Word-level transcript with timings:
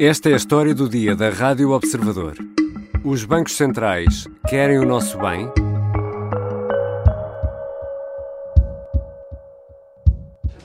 Esta 0.00 0.30
é 0.30 0.34
a 0.34 0.36
história 0.36 0.72
do 0.72 0.88
dia 0.88 1.16
da 1.16 1.28
Rádio 1.28 1.72
Observador. 1.72 2.36
Os 3.04 3.24
bancos 3.24 3.56
centrais 3.56 4.28
querem 4.48 4.78
o 4.78 4.84
nosso 4.84 5.18
bem? 5.18 5.50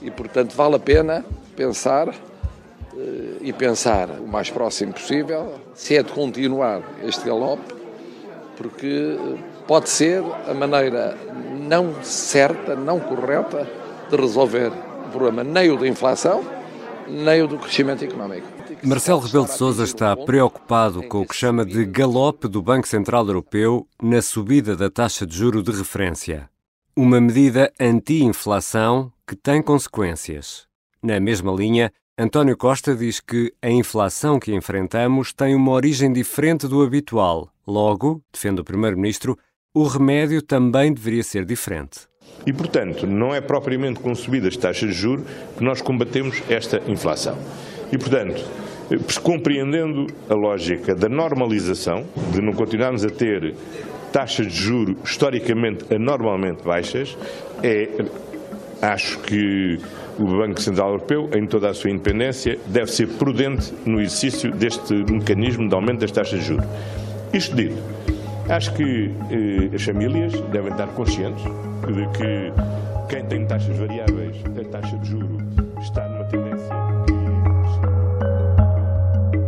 E, 0.00 0.08
portanto, 0.12 0.54
vale 0.54 0.76
a 0.76 0.78
pena 0.78 1.24
pensar 1.56 2.10
eh, 2.10 3.38
e 3.40 3.52
pensar 3.52 4.08
o 4.08 4.28
mais 4.28 4.50
próximo 4.50 4.92
possível 4.92 5.58
se 5.74 5.96
é 5.96 6.04
de 6.04 6.12
continuar 6.12 6.82
este 7.02 7.26
galope, 7.26 7.74
porque 8.56 9.18
eh, 9.18 9.38
pode 9.66 9.88
ser 9.88 10.22
a 10.48 10.54
maneira 10.54 11.18
não 11.68 11.92
certa, 12.04 12.76
não 12.76 13.00
correta 13.00 13.68
de 14.08 14.14
resolver 14.14 14.68
o 14.68 15.10
problema 15.10 15.42
nem 15.42 15.72
o 15.72 15.76
da 15.76 15.88
inflação, 15.88 16.44
nem 17.08 17.42
o 17.42 17.48
do 17.48 17.58
crescimento 17.58 18.04
económico. 18.04 18.63
Marcelo 18.82 19.20
Rebelo 19.20 19.44
de 19.44 19.54
Sousa 19.54 19.84
está 19.84 20.16
preocupado 20.16 21.02
com 21.04 21.20
o 21.20 21.26
que 21.26 21.34
chama 21.34 21.64
de 21.64 21.84
galope 21.84 22.48
do 22.48 22.62
Banco 22.62 22.88
Central 22.88 23.26
Europeu 23.26 23.86
na 24.02 24.20
subida 24.20 24.76
da 24.76 24.90
taxa 24.90 25.26
de 25.26 25.36
juro 25.36 25.62
de 25.62 25.70
referência. 25.70 26.48
Uma 26.96 27.20
medida 27.20 27.72
anti-inflação 27.78 29.12
que 29.26 29.36
tem 29.36 29.62
consequências. 29.62 30.66
Na 31.02 31.18
mesma 31.20 31.52
linha, 31.52 31.92
António 32.18 32.56
Costa 32.56 32.94
diz 32.94 33.20
que 33.20 33.52
a 33.60 33.70
inflação 33.70 34.38
que 34.38 34.54
enfrentamos 34.54 35.32
tem 35.32 35.54
uma 35.54 35.72
origem 35.72 36.12
diferente 36.12 36.68
do 36.68 36.82
habitual. 36.82 37.50
Logo, 37.66 38.22
defende 38.32 38.60
o 38.60 38.64
Primeiro-Ministro, 38.64 39.38
o 39.74 39.84
remédio 39.84 40.40
também 40.40 40.92
deveria 40.92 41.22
ser 41.22 41.44
diferente. 41.44 42.00
E, 42.46 42.52
portanto, 42.52 43.06
não 43.06 43.34
é 43.34 43.40
propriamente 43.40 44.00
com 44.00 44.14
subidas 44.14 44.52
de 44.52 44.58
taxas 44.60 44.90
de 44.90 44.94
juros 44.94 45.26
que 45.56 45.64
nós 45.64 45.80
combatemos 45.80 46.42
esta 46.48 46.80
inflação. 46.86 47.36
E, 47.92 47.98
portanto, 47.98 48.44
compreendendo 49.22 50.06
a 50.28 50.34
lógica 50.34 50.94
da 50.94 51.08
normalização, 51.08 52.04
de 52.32 52.40
não 52.40 52.52
continuarmos 52.52 53.04
a 53.04 53.08
ter 53.08 53.54
taxas 54.12 54.46
de 54.46 54.54
juro 54.54 54.96
historicamente 55.04 55.92
anormalmente 55.92 56.62
baixas, 56.64 57.16
é, 57.62 57.88
acho 58.80 59.18
que 59.20 59.78
o 60.18 60.24
Banco 60.24 60.60
Central 60.60 60.90
Europeu, 60.90 61.28
em 61.34 61.46
toda 61.46 61.70
a 61.70 61.74
sua 61.74 61.90
independência, 61.90 62.58
deve 62.66 62.86
ser 62.86 63.08
prudente 63.08 63.72
no 63.84 64.00
exercício 64.00 64.52
deste 64.52 64.94
mecanismo 65.10 65.68
de 65.68 65.74
aumento 65.74 66.00
das 66.00 66.12
taxas 66.12 66.40
de 66.40 66.46
juros. 66.46 66.66
Isto 67.32 67.56
dito, 67.56 67.82
acho 68.48 68.72
que 68.74 69.10
eh, 69.30 69.74
as 69.74 69.82
famílias 69.82 70.32
devem 70.52 70.70
estar 70.70 70.86
conscientes 70.88 71.42
de 71.42 72.06
que 72.16 72.52
quem 73.08 73.24
tem 73.26 73.46
taxas 73.46 73.76
variáveis, 73.76 74.36
a 74.56 74.70
taxa 74.70 74.96
de 74.98 75.10
juro 75.10 75.63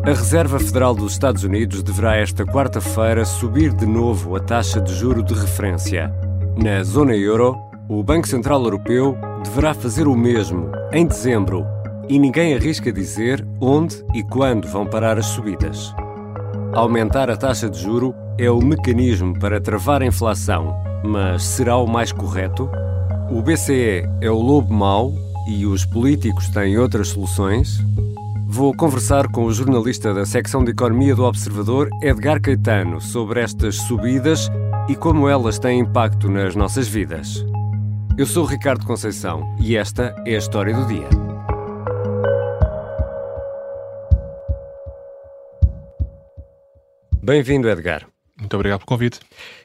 a 0.06 0.10
Reserva 0.10 0.60
Federal 0.60 0.94
dos 0.94 1.14
Estados 1.14 1.42
Unidos 1.42 1.82
deverá 1.82 2.14
esta 2.16 2.46
quarta-feira 2.46 3.24
subir 3.24 3.74
de 3.74 3.84
novo 3.84 4.36
a 4.36 4.40
taxa 4.40 4.80
de 4.80 4.94
juro 4.94 5.20
de 5.20 5.34
referência. 5.34 6.14
Na 6.56 6.80
zona 6.84 7.16
euro, 7.16 7.56
o 7.88 8.04
Banco 8.04 8.28
Central 8.28 8.62
Europeu 8.62 9.18
deverá 9.42 9.74
fazer 9.74 10.06
o 10.06 10.14
mesmo 10.14 10.70
em 10.92 11.04
dezembro 11.04 11.66
e 12.08 12.20
ninguém 12.20 12.54
arrisca 12.54 12.92
dizer 12.92 13.44
onde 13.60 13.96
e 14.14 14.22
quando 14.22 14.68
vão 14.68 14.86
parar 14.86 15.18
as 15.18 15.26
subidas. 15.26 15.92
Aumentar 16.72 17.28
a 17.28 17.36
taxa 17.36 17.68
de 17.68 17.82
juro 17.82 18.14
é 18.38 18.48
o 18.48 18.62
mecanismo 18.62 19.36
para 19.40 19.60
travar 19.60 20.02
a 20.02 20.06
inflação, 20.06 20.72
mas 21.04 21.42
será 21.42 21.78
o 21.78 21.86
mais 21.88 22.12
correto? 22.12 22.70
O 23.28 23.42
BCE 23.42 24.08
é 24.20 24.30
o 24.30 24.38
lobo 24.38 24.72
mau 24.72 25.12
e 25.48 25.66
os 25.66 25.84
políticos 25.84 26.48
têm 26.50 26.78
outras 26.78 27.08
soluções? 27.08 27.84
Vou 28.48 28.72
conversar 28.74 29.26
com 29.28 29.44
o 29.44 29.52
jornalista 29.52 30.14
da 30.14 30.24
secção 30.24 30.64
de 30.64 30.70
Economia 30.70 31.16
do 31.16 31.24
Observador, 31.24 31.90
Edgar 32.00 32.40
Caetano, 32.40 33.00
sobre 33.00 33.40
estas 33.40 33.74
subidas 33.74 34.48
e 34.88 34.94
como 34.94 35.28
elas 35.28 35.58
têm 35.58 35.80
impacto 35.80 36.30
nas 36.30 36.54
nossas 36.54 36.86
vidas. 36.86 37.44
Eu 38.16 38.24
sou 38.24 38.44
o 38.44 38.46
Ricardo 38.46 38.86
Conceição 38.86 39.42
e 39.60 39.76
esta 39.76 40.14
é 40.24 40.36
a 40.36 40.38
história 40.38 40.72
do 40.72 40.86
dia. 40.86 41.08
Bem-vindo, 47.20 47.68
Edgar. 47.68 48.06
Muito 48.38 48.54
obrigado 48.54 48.78
pelo 48.78 48.86
convite. 48.88 49.18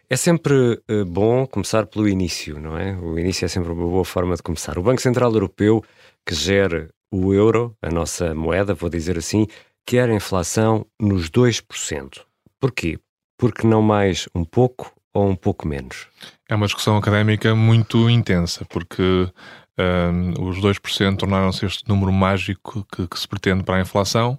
É 0.10 0.18
sempre 0.18 0.82
uh, 0.90 1.06
bom 1.06 1.46
começar 1.46 1.86
pelo 1.86 2.10
início, 2.10 2.60
não 2.60 2.76
é? 2.76 2.96
O 2.98 3.18
início 3.20 3.46
é 3.46 3.48
sempre 3.48 3.72
uma 3.72 3.88
boa 3.88 4.04
forma 4.04 4.36
de 4.36 4.42
começar. 4.42 4.80
O 4.80 4.84
Banco 4.84 5.02
Central 5.02 5.32
Europeu, 5.32 5.84
que 6.26 6.34
gera 6.34 6.90
o 7.12 7.34
euro, 7.34 7.76
a 7.82 7.90
nossa 7.90 8.34
moeda, 8.34 8.74
vou 8.74 8.90
dizer 8.90 9.18
assim, 9.18 9.46
quer 9.86 10.10
inflação 10.10 10.86
nos 11.00 11.30
2%. 11.30 12.22
Porquê? 12.60 12.98
Porque 13.38 13.68
não 13.68 13.82
mais 13.82 14.30
um 14.34 14.46
pouco 14.46 14.94
ou 15.14 15.28
um 15.28 15.36
pouco 15.36 15.68
menos? 15.68 16.08
É 16.48 16.56
uma 16.56 16.66
discussão 16.66 16.96
académica 16.96 17.54
muito 17.54 18.10
intensa, 18.10 18.66
porque 18.66 19.30
um, 19.78 20.48
os 20.48 20.60
2% 20.60 21.18
tornaram-se 21.18 21.66
este 21.66 21.88
número 21.88 22.12
mágico 22.12 22.86
que, 22.94 23.08
que, 23.08 23.20
se 23.20 23.28
pretende 23.28 23.64
para 23.64 23.76
a 23.76 23.82
inflação. 23.82 24.38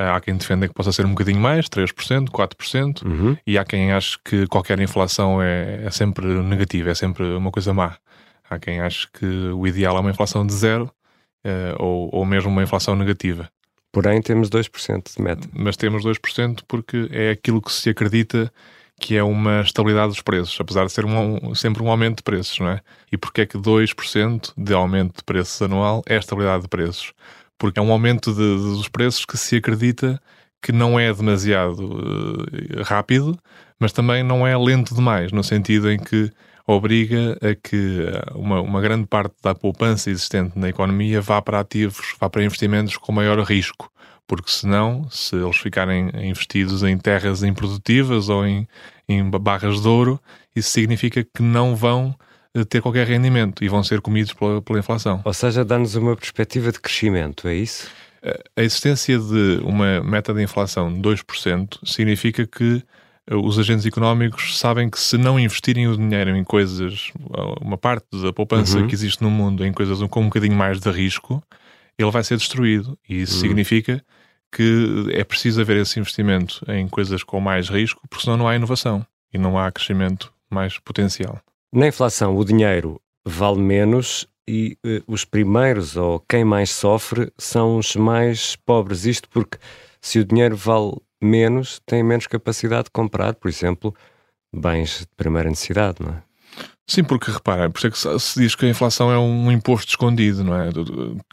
Uh, 0.00 0.12
há 0.14 0.20
quem 0.20 0.36
defenda 0.36 0.68
que 0.68 0.74
possa 0.74 0.92
ser 0.92 1.06
um 1.06 1.10
bocadinho 1.10 1.40
mais, 1.40 1.68
3%, 1.68 2.28
4%, 2.28 3.02
uhum. 3.04 3.36
e 3.46 3.58
há 3.58 3.64
quem 3.64 3.92
ache 3.92 4.18
que 4.24 4.46
qualquer 4.46 4.78
inflação 4.80 5.42
é, 5.42 5.84
é 5.84 5.90
sempre 5.90 6.26
negativa, 6.26 6.90
é 6.90 6.94
sempre 6.94 7.24
uma 7.24 7.50
coisa 7.50 7.72
má. 7.72 7.96
Há 8.48 8.58
quem 8.58 8.80
ache 8.80 9.08
que 9.12 9.26
o 9.26 9.66
ideal 9.66 9.96
é 9.96 10.00
uma 10.00 10.10
inflação 10.10 10.46
de 10.46 10.52
zero 10.52 10.90
uh, 11.46 11.82
ou, 11.82 12.10
ou 12.12 12.24
mesmo 12.24 12.50
uma 12.50 12.62
inflação 12.62 12.96
negativa. 12.96 13.48
Porém, 13.92 14.20
temos 14.20 14.50
2% 14.50 15.16
de 15.16 15.22
meta. 15.22 15.48
Mas 15.54 15.76
temos 15.76 16.04
2% 16.04 16.60
porque 16.68 17.08
é 17.10 17.30
aquilo 17.30 17.62
que 17.62 17.72
se 17.72 17.88
acredita 17.88 18.52
que 19.00 19.16
é 19.16 19.22
uma 19.22 19.60
estabilidade 19.60 20.08
dos 20.08 20.22
preços, 20.22 20.58
apesar 20.58 20.86
de 20.86 20.92
ser 20.92 21.04
um, 21.04 21.54
sempre 21.54 21.82
um 21.82 21.90
aumento 21.90 22.18
de 22.18 22.22
preços, 22.22 22.58
não 22.58 22.70
é? 22.70 22.80
E 23.12 23.16
porquê 23.16 23.42
é 23.42 23.46
que 23.46 23.58
2% 23.58 24.52
de 24.56 24.72
aumento 24.72 25.18
de 25.18 25.24
preços 25.24 25.60
anual 25.60 26.02
é 26.06 26.16
estabilidade 26.16 26.62
de 26.62 26.68
preços? 26.68 27.12
Porque 27.58 27.78
é 27.78 27.82
um 27.82 27.92
aumento 27.92 28.32
de, 28.32 28.56
de, 28.56 28.76
dos 28.76 28.88
preços 28.88 29.24
que 29.24 29.36
se 29.36 29.56
acredita 29.56 30.20
que 30.62 30.72
não 30.72 30.98
é 30.98 31.12
demasiado 31.12 31.84
uh, 31.84 32.82
rápido, 32.84 33.38
mas 33.78 33.92
também 33.92 34.22
não 34.22 34.46
é 34.46 34.56
lento 34.56 34.94
demais, 34.94 35.30
no 35.30 35.44
sentido 35.44 35.90
em 35.90 35.98
que 35.98 36.32
obriga 36.66 37.38
a 37.40 37.54
que 37.54 38.00
eh, 38.00 38.32
uma, 38.34 38.60
uma 38.60 38.80
grande 38.80 39.06
parte 39.06 39.34
da 39.42 39.54
poupança 39.54 40.10
existente 40.10 40.58
na 40.58 40.68
economia 40.68 41.20
vá 41.20 41.40
para 41.40 41.60
ativos, 41.60 42.14
vá 42.20 42.28
para 42.28 42.44
investimentos 42.44 42.96
com 42.96 43.12
maior 43.12 43.38
risco 43.40 43.90
porque 44.26 44.50
senão, 44.50 45.08
se 45.10 45.36
eles 45.36 45.56
ficarem 45.56 46.10
investidos 46.28 46.82
em 46.82 46.98
terras 46.98 47.42
improdutivas 47.42 48.28
ou 48.28 48.44
em, 48.44 48.66
em 49.08 49.28
barras 49.30 49.80
de 49.80 49.88
ouro, 49.88 50.20
isso 50.54 50.70
significa 50.70 51.22
que 51.22 51.42
não 51.42 51.76
vão 51.76 52.14
eh, 52.54 52.64
ter 52.64 52.82
qualquer 52.82 53.06
rendimento 53.06 53.62
e 53.62 53.68
vão 53.68 53.84
ser 53.84 54.00
comidos 54.00 54.32
pela, 54.32 54.60
pela 54.60 54.78
inflação. 54.80 55.22
Ou 55.24 55.32
seja, 55.32 55.64
dá-nos 55.64 55.94
uma 55.94 56.16
perspectiva 56.16 56.72
de 56.72 56.80
crescimento, 56.80 57.46
é 57.46 57.54
isso? 57.54 57.88
A 58.56 58.62
existência 58.62 59.16
de 59.18 59.60
uma 59.62 60.02
meta 60.02 60.34
de 60.34 60.42
inflação 60.42 60.92
de 60.92 60.98
2% 61.00 61.78
significa 61.84 62.44
que 62.44 62.82
os 63.30 63.58
agentes 63.58 63.84
económicos 63.84 64.58
sabem 64.58 64.88
que 64.88 64.98
se 64.98 65.18
não 65.18 65.38
investirem 65.38 65.88
o 65.88 65.96
dinheiro 65.96 66.36
em 66.36 66.44
coisas, 66.44 67.12
uma 67.60 67.76
parte 67.76 68.06
da 68.22 68.32
poupança 68.32 68.78
uhum. 68.78 68.86
que 68.86 68.94
existe 68.94 69.22
no 69.22 69.30
mundo, 69.30 69.64
em 69.64 69.72
coisas 69.72 70.00
com 70.08 70.20
um 70.20 70.26
bocadinho 70.26 70.56
mais 70.56 70.78
de 70.78 70.90
risco, 70.90 71.42
ele 71.98 72.10
vai 72.10 72.22
ser 72.22 72.36
destruído. 72.36 72.96
E 73.08 73.22
isso 73.22 73.34
uhum. 73.34 73.40
significa 73.40 74.04
que 74.52 75.06
é 75.12 75.24
preciso 75.24 75.60
haver 75.60 75.78
esse 75.78 75.98
investimento 75.98 76.64
em 76.70 76.88
coisas 76.88 77.22
com 77.22 77.40
mais 77.40 77.68
risco, 77.68 78.00
porque 78.08 78.24
senão 78.24 78.36
não 78.36 78.48
há 78.48 78.54
inovação 78.54 79.04
e 79.32 79.38
não 79.38 79.58
há 79.58 79.70
crescimento 79.72 80.32
mais 80.50 80.78
potencial. 80.78 81.40
Na 81.72 81.88
inflação, 81.88 82.36
o 82.36 82.44
dinheiro 82.44 83.00
vale 83.24 83.58
menos 83.58 84.26
e 84.48 84.78
uh, 84.86 85.02
os 85.06 85.24
primeiros 85.24 85.96
ou 85.96 86.20
quem 86.20 86.44
mais 86.44 86.70
sofre 86.70 87.32
são 87.36 87.76
os 87.76 87.96
mais 87.96 88.54
pobres. 88.56 89.04
Isto 89.04 89.28
porque 89.28 89.58
se 90.00 90.20
o 90.20 90.24
dinheiro 90.24 90.56
vale 90.56 90.96
menos, 91.22 91.80
têm 91.86 92.02
menos 92.02 92.26
capacidade 92.26 92.84
de 92.84 92.90
comprar, 92.90 93.34
por 93.34 93.48
exemplo, 93.48 93.94
bens 94.52 95.00
de 95.00 95.06
primeira 95.16 95.48
necessidade, 95.48 95.98
não 96.00 96.10
é? 96.10 96.22
Sim, 96.88 97.02
porque 97.02 97.32
repara, 97.32 97.68
por 97.68 97.78
isso 97.78 97.86
é 97.88 97.90
que 97.90 98.20
se 98.20 98.40
diz 98.40 98.54
que 98.54 98.64
a 98.64 98.68
inflação 98.68 99.10
é 99.10 99.18
um 99.18 99.50
imposto 99.50 99.88
escondido, 99.90 100.44
não 100.44 100.54
é? 100.54 100.68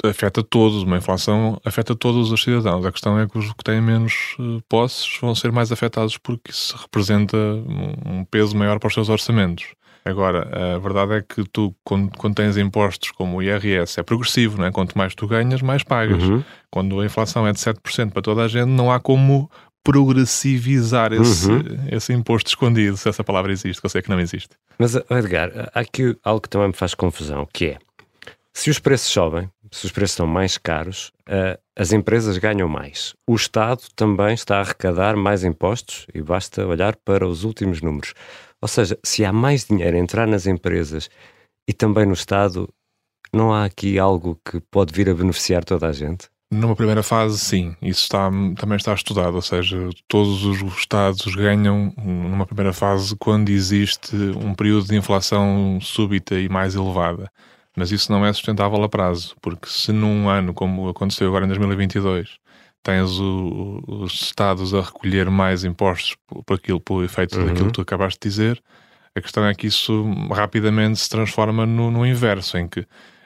Afeta 0.04 0.42
todos, 0.42 0.82
uma 0.82 0.98
inflação 0.98 1.62
afeta 1.64 1.96
todos 1.96 2.32
os 2.32 2.42
cidadãos. 2.42 2.84
A 2.84 2.92
questão 2.92 3.20
é 3.20 3.28
que 3.28 3.38
os 3.38 3.54
que 3.54 3.64
têm 3.64 3.80
menos 3.80 4.36
eh, 4.40 4.62
posses 4.68 5.16
vão 5.22 5.36
ser 5.36 5.52
mais 5.52 5.72
afetados 5.72 6.18
porque 6.18 6.50
isso 6.50 6.76
representa 6.76 7.38
um 7.38 8.26
peso 8.26 8.58
maior 8.58 8.80
para 8.80 8.88
os 8.88 8.96
seus 8.96 9.10
orçamentos. 9.10 9.68
Agora, 10.04 10.76
a 10.76 10.80
verdade 10.80 11.14
é 11.14 11.22
que 11.22 11.44
tu, 11.46 11.74
quando, 11.84 12.18
quando 12.18 12.36
tens 12.36 12.58
impostos 12.58 13.12
como 13.12 13.38
o 13.38 13.42
IRS, 13.42 14.00
é 14.00 14.04
progressivo, 14.04 14.58
não 14.58 14.66
é? 14.66 14.72
Quanto 14.72 14.98
mais 14.98 15.14
tu 15.14 15.28
ganhas, 15.28 15.62
mais 15.62 15.84
pagas. 15.84 16.24
Uhum. 16.24 16.44
Quando 16.70 17.00
a 17.00 17.06
inflação 17.06 17.48
é 17.48 17.54
de 17.54 17.60
7% 17.60 18.12
para 18.12 18.22
toda 18.24 18.44
a 18.44 18.48
gente, 18.48 18.68
não 18.68 18.92
há 18.92 19.00
como 19.00 19.50
progressivizar 19.84 21.12
esse, 21.14 21.52
uhum. 21.52 21.62
esse 21.92 22.14
imposto 22.14 22.50
escondido, 22.50 22.96
se 22.96 23.10
essa 23.10 23.24
palavra 23.24 23.52
existe, 23.52 23.82
que 23.82 23.86
eu 23.86 23.90
sei 23.90 24.02
que 24.02 24.10
não 24.10 24.20
existe. 24.20 24.56
Mas, 24.80 24.96
Edgar, 24.96 25.52
há 25.74 25.80
aqui 25.80 26.16
algo 26.24 26.42
que 26.42 26.50
também 26.50 26.70
me 26.70 26.74
faz 26.74 26.94
confusão, 26.94 27.48
que 27.52 27.66
é, 27.66 27.78
se 28.54 28.70
os 28.70 28.80
preços 28.80 29.12
sobem, 29.12 29.50
se 29.72 29.86
os 29.86 29.92
preços 29.92 30.16
são 30.16 30.28
mais 30.28 30.58
caros, 30.58 31.12
uh, 31.28 31.60
as 31.76 31.92
empresas 31.92 32.38
ganham 32.38 32.70
mais. 32.70 33.16
O 33.28 33.36
Estado 33.36 33.82
também 33.96 34.36
está 34.36 34.58
a 34.58 34.62
arrecadar 34.62 35.16
mais 35.16 35.44
impostos 35.44 36.06
e 36.14 36.22
basta 36.22 36.66
olhar 36.66 36.96
para 36.96 37.28
os 37.28 37.44
últimos 37.44 37.82
números. 37.82 38.14
Ou 38.62 38.68
seja, 38.68 38.98
se 39.04 39.26
há 39.26 39.34
mais 39.34 39.66
dinheiro 39.66 39.98
a 39.98 40.00
entrar 40.00 40.28
nas 40.28 40.46
empresas 40.46 41.10
e 41.68 41.74
também 41.74 42.06
no 42.06 42.14
Estado, 42.14 42.70
não 43.34 43.52
há 43.52 43.66
aqui 43.66 43.98
algo 43.98 44.40
que 44.46 44.62
pode 44.72 44.94
vir 44.94 45.10
a 45.10 45.16
beneficiar 45.16 45.66
toda 45.66 45.88
a 45.88 45.92
gente? 45.92 46.30
Numa 46.54 46.76
primeira 46.76 47.02
fase, 47.02 47.40
sim, 47.40 47.76
isso 47.82 48.04
está, 48.04 48.30
também 48.58 48.76
está 48.76 48.94
estudado, 48.94 49.36
ou 49.36 49.42
seja, 49.42 49.90
todos 50.08 50.46
os 50.46 50.62
Estados 50.78 51.34
ganham 51.36 51.94
numa 51.98 52.46
primeira 52.46 52.72
fase 52.72 53.16
quando 53.16 53.50
existe 53.50 54.16
um 54.16 54.54
período 54.54 54.88
de 54.88 54.96
inflação 54.96 55.80
súbita 55.82 56.40
e 56.40 56.48
mais 56.48 56.76
elevada. 56.76 57.30
Mas 57.76 57.92
isso 57.92 58.12
não 58.12 58.26
é 58.26 58.32
sustentável 58.32 58.82
a 58.84 58.90
prazo, 58.90 59.36
porque 59.42 59.68
se 59.68 59.92
num 59.92 60.30
ano, 60.30 60.54
como 60.54 60.88
aconteceu 60.90 61.28
agora 61.28 61.46
em 61.46 61.48
2022, 61.48 62.38
tens 62.84 63.20
o, 63.20 63.82
os 63.88 64.14
Estados 64.14 64.74
a 64.74 64.82
recolher 64.82 65.30
mais 65.30 65.64
impostos 65.64 66.16
por 66.46 66.56
aquilo, 66.56 66.80
pelo 66.80 67.04
efeito 67.04 67.40
uhum. 67.40 67.48
daquilo 67.48 67.68
que 67.68 67.74
tu 67.74 67.82
acabaste 67.82 68.20
de 68.22 68.30
dizer, 68.30 68.64
a 69.16 69.22
questão 69.22 69.46
é 69.46 69.56
que 69.56 69.68
isso 69.68 70.06
rapidamente 70.32 71.00
se 71.00 71.10
transforma 71.10 71.66
no, 71.66 71.90
no 71.90 72.06
inverso, 72.06 72.58
em 72.58 72.68
que 72.68 72.86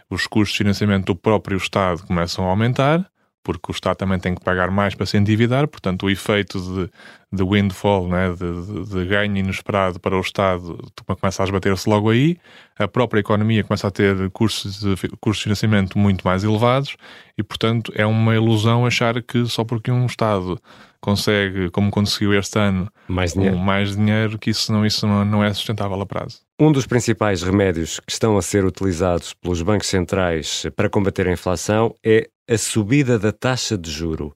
os 0.10 0.28
custos 0.28 0.54
de 0.54 0.60
financiamento 0.60 1.08
do 1.08 1.16
próprio 1.16 1.58
Estado 1.58 2.04
começam 2.06 2.46
a 2.46 2.50
aumentar 2.50 3.10
porque 3.48 3.72
o 3.72 3.74
Estado 3.74 3.96
também 3.96 4.20
tem 4.20 4.36
que 4.36 4.44
pagar 4.44 4.70
mais 4.70 4.94
para 4.94 5.06
se 5.06 5.16
endividar, 5.16 5.70
portanto, 5.70 6.06
o 6.06 6.10
efeito 6.10 6.60
de, 6.60 6.92
de 7.32 7.50
windfall, 7.50 8.10
né, 8.10 8.30
de, 8.32 8.84
de, 8.84 8.90
de 8.90 9.06
ganho 9.06 9.38
inesperado 9.38 10.02
para 10.02 10.18
o 10.18 10.20
Estado, 10.20 10.78
começa 11.18 11.42
a 11.42 11.46
esbater-se 11.46 11.90
logo 11.90 12.10
aí, 12.10 12.38
a 12.78 12.90
própria 12.90 13.22
economia 13.22 13.64
começa 13.64 13.88
a 13.88 13.92
ter 13.92 14.30
custos 14.32 14.82
de, 14.82 14.96
custos 15.22 15.38
de 15.38 15.44
financiamento 15.44 15.98
muito 15.98 16.28
mais 16.28 16.44
elevados 16.44 16.98
e, 17.38 17.42
portanto, 17.42 17.90
é 17.96 18.06
uma 18.06 18.36
ilusão 18.36 18.86
achar 18.86 19.24
que 19.24 19.46
só 19.46 19.64
porque 19.64 19.90
um 19.90 20.06
Estado 20.06 20.60
consegue, 21.00 21.70
como 21.70 21.90
conseguiu 21.90 22.38
este 22.38 22.60
ano, 22.60 22.92
mais 23.08 23.32
dinheiro, 23.32 23.56
um, 23.56 23.60
mais 23.60 23.96
dinheiro 23.96 24.38
que 24.38 24.50
isso, 24.50 24.74
não, 24.74 24.86
isso 24.86 25.08
não, 25.08 25.24
não 25.24 25.42
é 25.42 25.54
sustentável 25.54 26.02
a 26.02 26.06
prazo. 26.06 26.42
Um 26.60 26.72
dos 26.72 26.88
principais 26.88 27.44
remédios 27.44 28.00
que 28.00 28.12
estão 28.12 28.36
a 28.36 28.42
ser 28.42 28.66
utilizados 28.66 29.32
pelos 29.32 29.62
bancos 29.62 29.86
centrais 29.90 30.66
para 30.76 30.90
combater 30.90 31.28
a 31.28 31.32
inflação 31.32 31.94
é 32.04 32.32
a 32.50 32.58
subida 32.58 33.20
da 33.20 33.32
taxa 33.32 33.78
de 33.78 33.92
juro. 33.92 34.36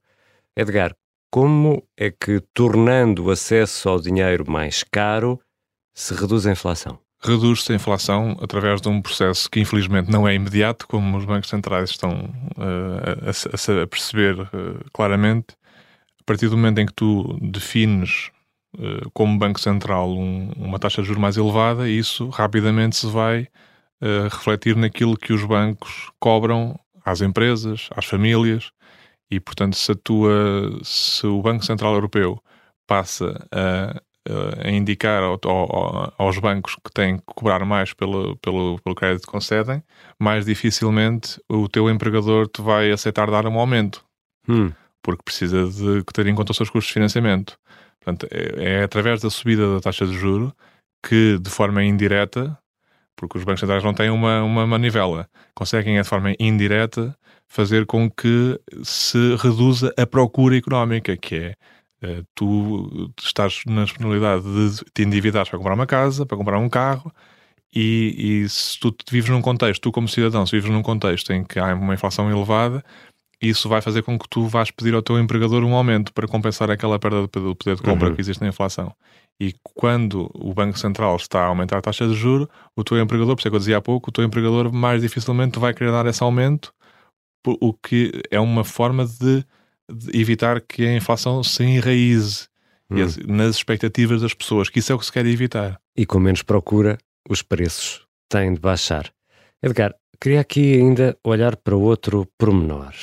Edgar, 0.56 0.96
como 1.32 1.82
é 1.98 2.12
que, 2.12 2.40
tornando 2.54 3.26
o 3.26 3.32
acesso 3.32 3.90
ao 3.90 4.00
dinheiro 4.00 4.48
mais 4.48 4.84
caro, 4.84 5.40
se 5.96 6.14
reduz 6.14 6.46
a 6.46 6.52
inflação? 6.52 7.00
Reduz-se 7.24 7.72
a 7.72 7.76
inflação 7.76 8.38
através 8.40 8.82
de 8.82 8.88
um 8.88 9.02
processo 9.02 9.50
que, 9.50 9.60
infelizmente, 9.60 10.12
não 10.12 10.28
é 10.28 10.36
imediato, 10.36 10.88
como 10.88 11.18
os 11.18 11.26
bancos 11.26 11.50
centrais 11.50 11.90
estão 11.90 12.32
uh, 12.56 13.26
a, 13.26 13.80
a, 13.80 13.84
a, 13.84 13.88
perceber 13.88 14.40
uh, 14.42 14.92
claramente. 14.94 15.56
A 16.20 16.24
partir 16.24 16.50
do 16.50 16.56
momento 16.56 16.78
em 16.78 16.86
que 16.86 16.94
tu 16.94 17.36
defines 17.42 18.30
como 19.14 19.38
Banco 19.38 19.60
Central 19.60 20.12
um, 20.12 20.52
uma 20.56 20.80
taxa 20.80 21.02
de 21.02 21.08
juros 21.08 21.22
mais 21.22 21.38
elevada, 21.38 21.90
isso 21.90 22.30
rapidamente 22.30 22.96
se 22.96 23.08
vai 23.08 23.48
refletir 24.32 24.76
naquilo 24.76 25.16
que 25.16 25.32
os 25.32 25.44
bancos 25.44 26.10
cobram 26.20 26.80
às 27.06 27.22
empresas, 27.22 27.88
às 27.96 28.06
famílias, 28.06 28.72
e 29.30 29.40
portanto, 29.40 29.78
se, 29.78 29.96
tua, 29.96 30.80
se 30.84 31.26
o 31.26 31.42
Banco 31.42 31.64
Central 31.64 31.94
Europeu 31.94 32.42
passa 32.86 33.48
a, 33.52 34.02
a 34.68 34.70
indicar 34.70 35.24
ao, 35.24 35.40
ao, 35.46 36.14
aos 36.18 36.38
bancos 36.38 36.76
que 36.76 36.92
têm 36.94 37.18
que 37.18 37.24
cobrar 37.28 37.64
mais 37.66 37.94
pelo, 37.94 38.36
pelo, 38.38 38.78
pelo 38.84 38.96
crédito 38.96 39.26
que 39.26 39.32
concedem, 39.32 39.82
mais 40.20 40.46
dificilmente 40.46 41.42
o 41.48 41.70
teu 41.70 41.90
empregador 41.90 42.48
te 42.48 42.62
vai 42.62 42.92
aceitar 42.92 43.32
dar 43.32 43.48
um 43.48 43.58
aumento, 43.58 44.04
hum. 44.50 44.72
porque 45.02 45.24
precisa 45.24 45.66
de 45.70 46.04
ter 46.14 46.28
em 46.28 46.36
conta 46.36 46.52
os 46.52 46.58
seus 46.58 46.70
custos 46.70 46.88
de 46.88 46.94
financiamento. 46.94 47.58
Portanto, 48.04 48.28
é, 48.32 48.80
é 48.80 48.84
através 48.84 49.22
da 49.22 49.30
subida 49.30 49.76
da 49.76 49.82
taxa 49.82 50.06
de 50.06 50.14
juro 50.14 50.54
que, 51.04 51.38
de 51.40 51.50
forma 51.50 51.84
indireta, 51.84 52.58
porque 53.16 53.38
os 53.38 53.44
bancos 53.44 53.60
centrais 53.62 53.84
não 53.84 53.94
têm 53.94 54.10
uma, 54.10 54.44
uma 54.44 54.66
manivela. 54.68 55.30
Conseguem, 55.56 56.02
de 56.02 56.08
forma 56.08 56.34
indireta, 56.40 57.16
fazer 57.48 57.86
com 57.86 58.10
que 58.10 58.60
se 58.84 59.36
reduza 59.36 59.94
a 59.98 60.08
procura 60.08 60.58
económica, 60.58 61.16
que 61.18 61.36
é 61.36 61.56
uh, 62.20 62.26
tu 62.34 63.14
estás 63.20 63.62
na 63.68 63.84
disponibilidade 63.84 64.44
de 64.44 64.84
te 64.94 65.04
endividares 65.04 65.50
para 65.50 65.60
comprar 65.60 65.76
uma 65.76 65.86
casa, 65.86 66.26
para 66.26 66.38
comprar 66.38 66.58
um 66.58 66.70
carro, 66.70 67.14
e, 67.74 68.44
e, 68.44 68.50
se 68.50 68.80
tu 68.80 68.94
vives 69.10 69.30
num 69.30 69.42
contexto, 69.42 69.82
tu 69.82 69.92
como 69.92 70.08
cidadão, 70.08 70.46
se 70.46 70.52
vives 70.54 70.70
num 70.70 70.82
contexto 70.82 71.32
em 71.32 71.44
que 71.44 71.58
há 71.60 71.74
uma 71.74 71.94
inflação 71.94 72.30
elevada, 72.30 72.84
isso 73.42 73.68
vai 73.68 73.82
fazer 73.82 74.04
com 74.04 74.20
que 74.20 74.30
tu 74.30 74.48
vás 74.48 74.70
pedir 74.70 74.94
ao 74.94 75.02
teu 75.02 75.20
empregador 75.20 75.64
um 75.64 75.74
aumento 75.74 76.14
para 76.14 76.28
compensar 76.28 76.70
aquela 76.70 77.00
perda 77.00 77.22
do 77.22 77.56
poder 77.56 77.76
de 77.76 77.82
compra 77.82 78.10
uhum. 78.10 78.16
que 78.16 78.22
existe 78.22 78.42
na 78.42 78.50
inflação. 78.50 78.94
E 79.40 79.56
quando 79.64 80.30
o 80.36 80.54
Banco 80.54 80.78
Central 80.78 81.16
está 81.16 81.42
a 81.42 81.48
aumentar 81.48 81.80
a 81.80 81.82
taxa 81.82 82.08
de 82.08 82.14
juro, 82.14 82.48
o 82.76 82.84
teu 82.84 83.00
empregador, 83.00 83.36
por 83.36 83.40
isso 83.40 83.48
é 83.48 83.50
que 83.50 83.56
eu 83.56 83.60
dizia 83.60 83.78
há 83.78 83.82
pouco, 83.82 84.10
o 84.10 84.14
teu 84.14 84.24
empregador 84.24 84.72
mais 84.72 85.02
dificilmente 85.02 85.58
vai 85.58 85.74
querer 85.74 85.92
dar 85.92 86.06
esse 86.06 86.22
aumento, 86.22 86.72
o 87.46 87.74
que 87.74 88.12
é 88.30 88.40
uma 88.40 88.64
forma 88.64 89.04
de, 89.04 89.44
de 89.92 90.20
evitar 90.20 90.62
que 90.62 90.86
a 90.86 90.96
inflação 90.96 91.44
se 91.44 91.64
enraize 91.64 92.48
hum. 92.92 92.98
nas 93.28 93.56
expectativas 93.56 94.22
das 94.22 94.36
pessoas, 94.36 94.70
que 94.70 94.78
isso 94.78 94.92
é 94.92 94.96
o 94.96 95.00
que 95.00 95.06
se 95.06 95.12
quer 95.12 95.26
evitar. 95.26 95.82
E 95.98 96.06
com 96.06 96.20
menos 96.20 96.44
procura, 96.44 97.00
os 97.28 97.42
preços 97.42 98.06
têm 98.30 98.54
de 98.54 98.60
baixar. 98.60 99.12
Edgar, 99.64 99.96
queria 100.20 100.42
aqui 100.42 100.76
ainda 100.76 101.18
olhar 101.24 101.56
para 101.56 101.76
outro 101.76 102.28
pormenor. 102.38 102.94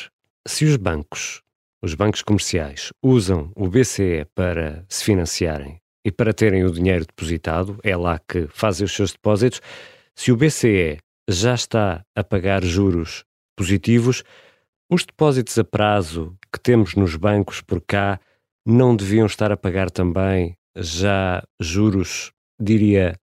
Se 0.48 0.64
os 0.64 0.76
bancos, 0.76 1.42
os 1.82 1.94
bancos 1.94 2.22
comerciais, 2.22 2.90
usam 3.02 3.52
o 3.54 3.68
BCE 3.68 4.24
para 4.34 4.82
se 4.88 5.04
financiarem 5.04 5.78
e 6.02 6.10
para 6.10 6.32
terem 6.32 6.64
o 6.64 6.72
dinheiro 6.72 7.04
depositado, 7.04 7.78
é 7.84 7.94
lá 7.94 8.18
que 8.18 8.48
fazem 8.48 8.86
os 8.86 8.92
seus 8.94 9.12
depósitos. 9.12 9.60
Se 10.14 10.32
o 10.32 10.36
BCE 10.38 10.96
já 11.28 11.54
está 11.54 12.02
a 12.16 12.24
pagar 12.24 12.64
juros 12.64 13.24
positivos, 13.54 14.24
os 14.90 15.04
depósitos 15.04 15.58
a 15.58 15.64
prazo 15.64 16.34
que 16.50 16.58
temos 16.58 16.94
nos 16.94 17.14
bancos 17.14 17.60
por 17.60 17.82
cá 17.82 18.18
não 18.66 18.96
deviam 18.96 19.26
estar 19.26 19.52
a 19.52 19.56
pagar 19.56 19.90
também 19.90 20.56
já 20.74 21.42
juros, 21.60 22.32
diria, 22.58 23.20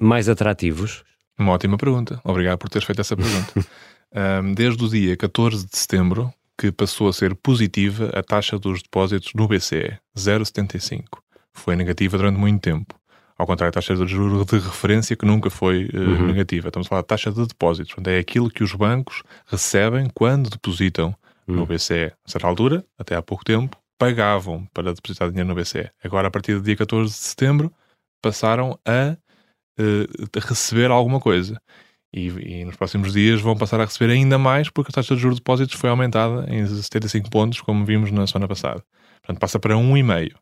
mais 0.00 0.26
atrativos? 0.26 1.04
Uma 1.38 1.52
ótima 1.52 1.76
pergunta. 1.76 2.18
Obrigado 2.24 2.58
por 2.58 2.70
teres 2.70 2.86
feito 2.86 3.02
essa 3.02 3.14
pergunta. 3.14 3.52
um, 4.42 4.54
desde 4.54 4.82
o 4.82 4.88
dia 4.88 5.18
14 5.18 5.66
de 5.66 5.76
setembro, 5.76 6.32
que 6.62 6.70
passou 6.70 7.08
a 7.08 7.12
ser 7.12 7.34
positiva 7.34 8.10
a 8.14 8.22
taxa 8.22 8.56
dos 8.56 8.82
depósitos 8.82 9.32
no 9.34 9.48
BCE, 9.48 9.98
0,75 10.16 11.02
foi 11.52 11.74
negativa 11.74 12.16
durante 12.16 12.38
muito 12.38 12.62
tempo. 12.62 12.94
Ao 13.36 13.44
contrário 13.44 13.72
da 13.72 13.80
taxa 13.80 13.96
de 13.96 14.06
juros 14.06 14.46
de 14.46 14.58
referência, 14.58 15.16
que 15.16 15.26
nunca 15.26 15.50
foi 15.50 15.86
uh, 15.86 15.98
uhum. 15.98 16.26
negativa. 16.28 16.68
Estamos 16.68 16.86
a 16.86 16.88
falar 16.88 17.02
de 17.02 17.08
taxa 17.08 17.32
de 17.32 17.44
depósitos. 17.44 17.92
Portanto, 17.92 18.14
é 18.14 18.18
aquilo 18.18 18.48
que 18.48 18.62
os 18.62 18.72
bancos 18.74 19.24
recebem 19.46 20.08
quando 20.14 20.50
depositam 20.50 21.12
uhum. 21.48 21.56
no 21.56 21.66
BCE. 21.66 22.12
A 22.24 22.30
certa 22.30 22.46
altura, 22.46 22.84
até 22.96 23.16
há 23.16 23.22
pouco 23.22 23.44
tempo, 23.44 23.76
pagavam 23.98 24.64
para 24.72 24.94
depositar 24.94 25.28
dinheiro 25.30 25.48
no 25.48 25.56
BCE. 25.56 25.90
Agora, 26.04 26.28
a 26.28 26.30
partir 26.30 26.54
do 26.54 26.62
dia 26.62 26.76
14 26.76 27.12
de 27.12 27.18
setembro, 27.18 27.72
passaram 28.22 28.78
a 28.86 29.16
uh, 29.80 30.48
receber 30.48 30.92
alguma 30.92 31.18
coisa. 31.18 31.60
E, 32.14 32.28
e, 32.28 32.64
nos 32.64 32.76
próximos 32.76 33.12
dias 33.12 33.40
vão 33.40 33.56
passar 33.56 33.80
a 33.80 33.86
receber 33.86 34.12
ainda 34.12 34.36
mais 34.36 34.68
porque 34.68 34.90
a 34.90 34.94
taxa 34.94 35.14
de 35.14 35.20
juros 35.20 35.36
de 35.36 35.40
depósitos 35.40 35.74
foi 35.76 35.88
aumentada 35.88 36.44
em 36.52 36.66
75 36.66 37.30
pontos, 37.30 37.60
como 37.62 37.86
vimos 37.86 38.10
na 38.10 38.26
semana 38.26 38.46
passada. 38.46 38.84
Portanto, 39.22 39.40
passa 39.40 39.58
para 39.58 39.74
1,5 39.74 40.32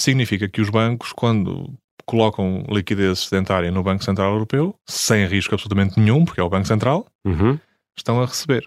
significa 0.00 0.48
que 0.48 0.60
os 0.60 0.70
bancos, 0.70 1.12
quando 1.12 1.74
colocam 2.06 2.64
liquidez 2.70 3.20
sedentária 3.20 3.70
no 3.70 3.82
Banco 3.82 4.02
Central 4.02 4.32
Europeu, 4.32 4.74
sem 4.86 5.26
risco 5.26 5.54
absolutamente 5.54 5.98
nenhum, 6.00 6.24
porque 6.24 6.40
é 6.40 6.44
o 6.44 6.48
Banco 6.48 6.66
Central, 6.66 7.06
uhum. 7.24 7.58
estão 7.96 8.22
a 8.22 8.26
receber. 8.26 8.66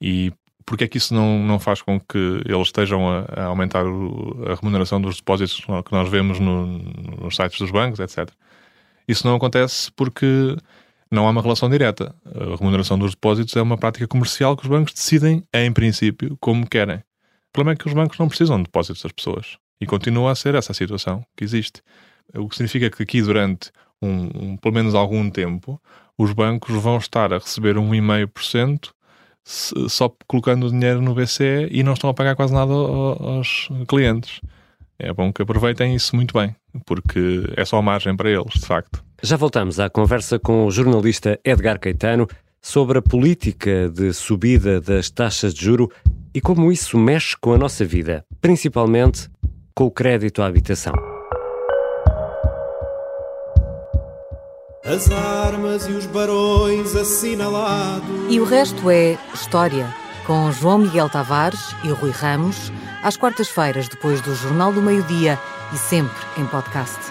E 0.00 0.32
porque 0.66 0.84
é 0.84 0.88
que 0.88 0.98
isso 0.98 1.14
não, 1.14 1.38
não 1.38 1.58
faz 1.58 1.82
com 1.82 1.98
que 1.98 2.42
eles 2.44 2.68
estejam 2.68 3.08
a, 3.08 3.24
a 3.34 3.44
aumentar 3.46 3.84
o, 3.84 4.44
a 4.46 4.54
remuneração 4.54 5.00
dos 5.00 5.16
depósitos 5.16 5.56
que 5.56 5.92
nós 5.92 6.08
vemos 6.08 6.38
no, 6.38 6.66
nos 7.22 7.34
sites 7.34 7.58
dos 7.58 7.70
bancos, 7.70 7.98
etc. 7.98 8.30
Isso 9.08 9.26
não 9.26 9.34
acontece 9.34 9.90
porque 9.96 10.56
não 11.10 11.26
há 11.26 11.30
uma 11.30 11.42
relação 11.42 11.68
direta. 11.68 12.14
A 12.24 12.56
remuneração 12.56 12.98
dos 12.98 13.12
depósitos 13.12 13.56
é 13.56 13.62
uma 13.62 13.76
prática 13.76 14.06
comercial 14.06 14.56
que 14.56 14.62
os 14.62 14.68
bancos 14.68 14.94
decidem, 14.94 15.42
em 15.52 15.72
princípio, 15.72 16.36
como 16.40 16.68
querem. 16.68 16.96
O 16.96 17.52
problema 17.52 17.74
é 17.74 17.76
que 17.76 17.86
os 17.86 17.92
bancos 17.92 18.18
não 18.18 18.28
precisam 18.28 18.58
de 18.58 18.64
depósitos 18.64 19.02
das 19.02 19.12
pessoas. 19.12 19.58
E 19.80 19.86
continua 19.86 20.30
a 20.30 20.34
ser 20.34 20.54
essa 20.54 20.72
a 20.72 20.74
situação 20.74 21.24
que 21.36 21.42
existe. 21.42 21.82
O 22.34 22.48
que 22.48 22.56
significa 22.56 22.90
que 22.90 23.02
aqui, 23.02 23.22
durante 23.22 23.70
um, 24.00 24.30
um, 24.34 24.56
pelo 24.56 24.74
menos 24.74 24.94
algum 24.94 25.28
tempo, 25.28 25.80
os 26.16 26.32
bancos 26.32 26.74
vão 26.80 26.98
estar 26.98 27.32
a 27.32 27.38
receber 27.38 27.76
1,5% 27.76 28.90
só 29.88 30.14
colocando 30.26 30.66
o 30.66 30.70
dinheiro 30.70 31.00
no 31.00 31.14
BCE 31.14 31.68
e 31.70 31.82
não 31.82 31.94
estão 31.94 32.10
a 32.10 32.14
pagar 32.14 32.36
quase 32.36 32.52
nada 32.52 32.72
aos 32.72 33.68
clientes. 33.88 34.40
É 34.98 35.12
bom 35.12 35.32
que 35.32 35.42
aproveitem 35.42 35.94
isso 35.94 36.14
muito 36.14 36.34
bem, 36.34 36.54
porque 36.84 37.44
é 37.56 37.64
só 37.64 37.80
margem 37.80 38.14
para 38.14 38.30
eles, 38.30 38.52
de 38.52 38.66
facto. 38.66 39.02
Já 39.22 39.36
voltamos 39.36 39.78
à 39.78 39.90
conversa 39.90 40.38
com 40.38 40.64
o 40.64 40.70
jornalista 40.70 41.38
Edgar 41.44 41.78
Caetano, 41.78 42.26
sobre 42.62 42.98
a 42.98 43.02
política 43.02 43.88
de 43.88 44.12
subida 44.12 44.80
das 44.80 45.10
taxas 45.10 45.52
de 45.52 45.64
juro 45.64 45.90
e 46.34 46.40
como 46.40 46.70
isso 46.70 46.98
mexe 46.98 47.36
com 47.36 47.52
a 47.52 47.58
nossa 47.58 47.84
vida, 47.84 48.24
principalmente 48.40 49.28
com 49.74 49.84
o 49.84 49.90
crédito 49.90 50.42
à 50.42 50.46
habitação. 50.46 50.92
As 54.84 55.10
armas 55.10 55.86
e 55.86 55.92
os 55.92 56.06
barões 56.06 56.96
assinalados. 56.96 58.08
E 58.28 58.40
o 58.40 58.44
resto 58.44 58.90
é 58.90 59.18
história, 59.34 59.86
com 60.26 60.50
João 60.50 60.78
Miguel 60.78 61.10
Tavares 61.10 61.74
e 61.84 61.88
Rui 61.88 62.10
Ramos, 62.10 62.72
às 63.02 63.16
quartas-feiras, 63.16 63.88
depois 63.88 64.20
do 64.22 64.34
Jornal 64.34 64.72
do 64.72 64.82
Meio-Dia 64.82 65.38
e 65.72 65.76
sempre 65.76 66.16
em 66.38 66.46
podcast. 66.46 67.09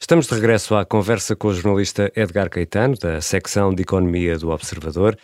Estamos 0.00 0.28
de 0.28 0.34
regresso 0.34 0.76
à 0.76 0.84
conversa 0.84 1.34
com 1.34 1.48
o 1.48 1.54
jornalista 1.54 2.10
Edgar 2.14 2.48
Caetano, 2.48 2.96
da 2.96 3.20
secção 3.20 3.74
de 3.74 3.82
Economia 3.82 4.38
do 4.38 4.50
Observador. 4.50 5.18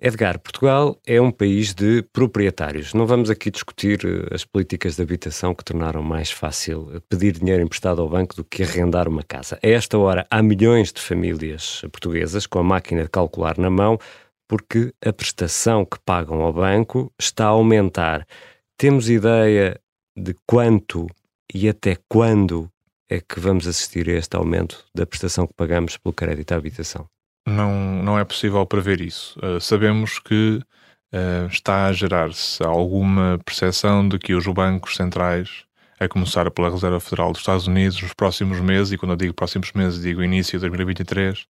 Edgar, 0.00 0.38
Portugal 0.38 0.96
é 1.04 1.20
um 1.20 1.30
país 1.30 1.74
de 1.74 2.02
proprietários. 2.12 2.94
Não 2.94 3.04
vamos 3.04 3.30
aqui 3.30 3.50
discutir 3.50 4.00
eh, 4.04 4.32
as 4.32 4.44
políticas 4.44 4.94
de 4.94 5.02
habitação 5.02 5.52
que 5.54 5.64
tornaram 5.64 6.02
mais 6.02 6.30
fácil 6.30 7.02
pedir 7.08 7.32
dinheiro 7.32 7.62
emprestado 7.62 8.00
ao 8.00 8.08
banco 8.08 8.36
do 8.36 8.44
que 8.44 8.62
arrendar 8.62 9.08
uma 9.08 9.24
casa. 9.24 9.58
A 9.62 9.68
esta 9.68 9.98
hora, 9.98 10.24
há 10.30 10.40
milhões 10.40 10.92
de 10.92 11.00
famílias 11.00 11.82
portuguesas 11.90 12.46
com 12.46 12.60
a 12.60 12.64
máquina 12.64 13.02
de 13.02 13.10
calcular 13.10 13.58
na 13.58 13.68
mão 13.68 13.98
porque 14.48 14.94
a 15.04 15.12
prestação 15.12 15.84
que 15.84 15.98
pagam 16.04 16.42
ao 16.42 16.52
banco 16.52 17.12
está 17.18 17.46
a 17.46 17.48
aumentar. 17.48 18.26
Temos 18.78 19.10
ideia 19.10 19.80
de 20.16 20.34
quanto 20.46 21.08
e 21.52 21.68
até 21.68 21.96
quando 22.08 22.71
é 23.12 23.20
que 23.20 23.40
vamos 23.40 23.66
assistir 23.66 24.08
a 24.08 24.14
este 24.14 24.36
aumento 24.36 24.84
da 24.94 25.06
prestação 25.06 25.46
que 25.46 25.54
pagamos 25.54 25.96
pelo 25.96 26.12
crédito 26.12 26.52
à 26.52 26.56
habitação? 26.56 27.06
não, 27.46 28.02
não 28.02 28.18
é 28.18 28.24
possível 28.24 28.64
prever 28.66 29.00
isso. 29.00 29.38
Uh, 29.38 29.60
sabemos 29.60 30.18
que 30.18 30.60
uh, 31.12 31.46
está 31.46 31.86
a 31.86 31.92
gerar-se 31.92 32.62
alguma 32.62 33.38
percepção 33.44 34.08
de 34.08 34.18
que 34.18 34.34
os 34.34 34.46
bancos 34.46 34.96
centrais, 34.96 35.64
a 35.98 36.08
começar 36.08 36.50
pela 36.50 36.70
Reserva 36.70 37.00
Federal 37.00 37.32
dos 37.32 37.40
Estados 37.40 37.66
Unidos, 37.66 38.00
nos 38.00 38.12
próximos 38.12 38.60
meses, 38.60 38.92
e 38.92 38.98
quando 38.98 39.12
eu 39.12 39.16
digo 39.16 39.34
próximos 39.34 39.72
meses, 39.72 40.00
digo 40.00 40.22
início 40.22 40.58
de 40.58 40.60
2023, 40.60 41.46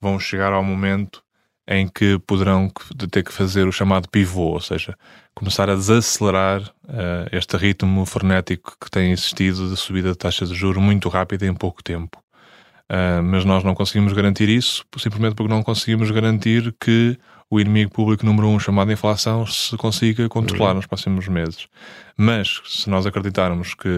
vão 0.00 0.18
chegar 0.18 0.52
ao 0.52 0.62
momento 0.62 1.22
em 1.68 1.88
que 1.88 2.18
poderão 2.20 2.70
ter 3.10 3.24
que 3.24 3.32
fazer 3.32 3.66
o 3.66 3.72
chamado 3.72 4.08
pivô, 4.08 4.52
ou 4.52 4.60
seja, 4.60 4.96
começar 5.34 5.68
a 5.68 5.74
desacelerar 5.74 6.62
uh, 6.62 7.28
este 7.32 7.56
ritmo 7.56 8.06
frenético 8.06 8.76
que 8.80 8.90
tem 8.90 9.10
existido 9.10 9.68
de 9.68 9.76
subida 9.76 10.12
de 10.12 10.18
taxas 10.18 10.48
de 10.48 10.54
juros 10.54 10.82
muito 10.82 11.08
rápida 11.08 11.46
em 11.46 11.54
pouco 11.54 11.82
tempo. 11.82 12.18
Uh, 12.90 13.20
mas 13.22 13.44
nós 13.44 13.64
não 13.64 13.74
conseguimos 13.74 14.12
garantir 14.12 14.48
isso, 14.48 14.84
simplesmente 14.96 15.34
porque 15.34 15.52
não 15.52 15.62
conseguimos 15.62 16.10
garantir 16.10 16.72
que 16.80 17.18
o 17.50 17.60
inimigo 17.60 17.92
público 17.92 18.24
número 18.24 18.48
um, 18.48 18.58
chamado 18.58 18.92
inflação, 18.92 19.46
se 19.46 19.76
consiga 19.76 20.28
controlar 20.28 20.70
uhum. 20.70 20.76
nos 20.76 20.86
próximos 20.86 21.28
meses. 21.28 21.66
Mas, 22.16 22.60
se 22.64 22.88
nós 22.88 23.06
acreditarmos 23.06 23.74
que 23.74 23.88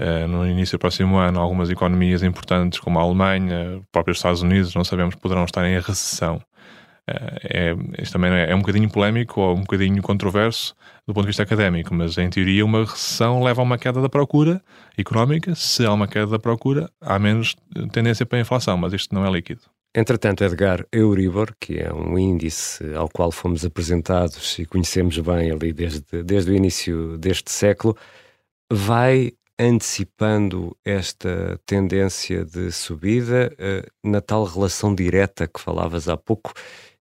uh, 0.00 0.28
no 0.28 0.46
início 0.46 0.78
do 0.78 0.80
próximo 0.80 1.16
ano 1.16 1.40
algumas 1.40 1.70
economias 1.70 2.22
importantes, 2.22 2.80
como 2.80 2.98
a 2.98 3.02
Alemanha, 3.02 3.78
os 3.78 3.84
próprios 3.90 4.18
Estados 4.18 4.42
Unidos, 4.42 4.74
não 4.74 4.84
sabemos, 4.84 5.14
poderão 5.14 5.44
estar 5.44 5.66
em 5.66 5.78
recessão, 5.78 6.42
é, 7.08 7.74
isto 8.00 8.12
também 8.12 8.32
é, 8.32 8.50
é 8.50 8.54
um 8.54 8.60
bocadinho 8.60 8.90
polémico 8.90 9.40
ou 9.40 9.56
um 9.56 9.60
bocadinho 9.60 10.00
controverso 10.02 10.74
do 11.06 11.12
ponto 11.12 11.24
de 11.24 11.28
vista 11.28 11.42
académico, 11.42 11.92
mas 11.94 12.16
em 12.16 12.30
teoria 12.30 12.64
uma 12.64 12.84
recessão 12.84 13.42
leva 13.42 13.60
a 13.60 13.64
uma 13.64 13.78
queda 13.78 14.00
da 14.00 14.08
procura 14.08 14.62
económica. 14.96 15.54
Se 15.54 15.84
há 15.84 15.92
uma 15.92 16.06
queda 16.06 16.28
da 16.28 16.38
procura, 16.38 16.88
há 17.00 17.18
menos 17.18 17.56
tendência 17.92 18.24
para 18.24 18.38
a 18.38 18.42
inflação, 18.42 18.76
mas 18.76 18.92
isto 18.92 19.14
não 19.14 19.26
é 19.26 19.30
líquido. 19.30 19.62
Entretanto, 19.94 20.42
Edgar, 20.42 20.86
Euribor, 20.90 21.54
que 21.60 21.78
é 21.78 21.92
um 21.92 22.18
índice 22.18 22.94
ao 22.94 23.10
qual 23.10 23.30
fomos 23.30 23.62
apresentados 23.64 24.58
e 24.58 24.64
conhecemos 24.64 25.18
bem 25.18 25.50
ali 25.50 25.72
desde, 25.72 26.22
desde 26.22 26.50
o 26.50 26.54
início 26.54 27.18
deste 27.18 27.52
século, 27.52 27.94
vai 28.72 29.32
antecipando 29.58 30.74
esta 30.82 31.60
tendência 31.66 32.42
de 32.42 32.72
subida 32.72 33.52
uh, 33.52 34.08
na 34.08 34.20
tal 34.20 34.44
relação 34.44 34.94
direta 34.94 35.46
que 35.46 35.60
falavas 35.60 36.08
há 36.08 36.16
pouco 36.16 36.54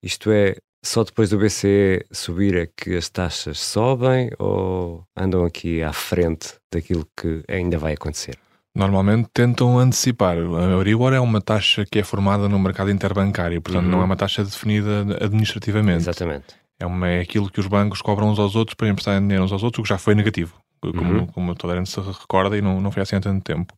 isto 0.01 0.31
é, 0.31 0.55
só 0.83 1.03
depois 1.03 1.29
do 1.29 1.37
BCE 1.37 2.05
subir 2.11 2.55
é 2.55 2.67
que 2.67 2.95
as 2.95 3.09
taxas 3.09 3.59
sobem 3.59 4.29
ou 4.39 5.03
andam 5.15 5.43
aqui 5.43 5.81
à 5.81 5.93
frente 5.93 6.55
daquilo 6.71 7.07
que 7.19 7.43
ainda 7.47 7.77
vai 7.77 7.93
acontecer? 7.93 8.37
Normalmente 8.75 9.27
tentam 9.33 9.79
antecipar. 9.79 10.37
A 10.37 10.71
Euribor 10.71 11.11
é 11.11 11.19
uma 11.19 11.41
taxa 11.41 11.83
que 11.83 11.97
é 11.97 12.03
formada 12.03 12.47
no 12.47 12.59
mercado 12.59 12.91
interbancário, 12.91 13.59
portanto 13.59 13.85
uhum. 13.85 13.91
não 13.91 14.01
é 14.01 14.05
uma 14.05 14.15
taxa 14.15 14.43
definida 14.43 15.01
administrativamente. 15.19 16.03
Exatamente. 16.03 16.55
É, 16.79 16.85
uma, 16.85 17.07
é 17.07 17.21
aquilo 17.21 17.49
que 17.49 17.59
os 17.59 17.65
bancos 17.65 18.03
cobram 18.03 18.29
uns 18.29 18.37
aos 18.37 18.55
outros 18.55 18.75
para 18.75 18.87
emprestar 18.87 19.19
dinheiro 19.19 19.43
uns 19.43 19.51
aos 19.51 19.63
outros, 19.63 19.79
o 19.79 19.83
que 19.83 19.89
já 19.89 19.97
foi 19.97 20.13
negativo, 20.13 20.53
como, 20.79 21.11
uhum. 21.11 21.25
como 21.25 21.55
toda 21.55 21.73
a 21.73 21.77
gente 21.77 21.89
se 21.89 21.99
recorda 21.99 22.55
e 22.55 22.61
não, 22.61 22.79
não 22.79 22.91
foi 22.91 23.01
assim 23.01 23.15
há 23.15 23.19
tanto 23.19 23.43
tempo. 23.43 23.73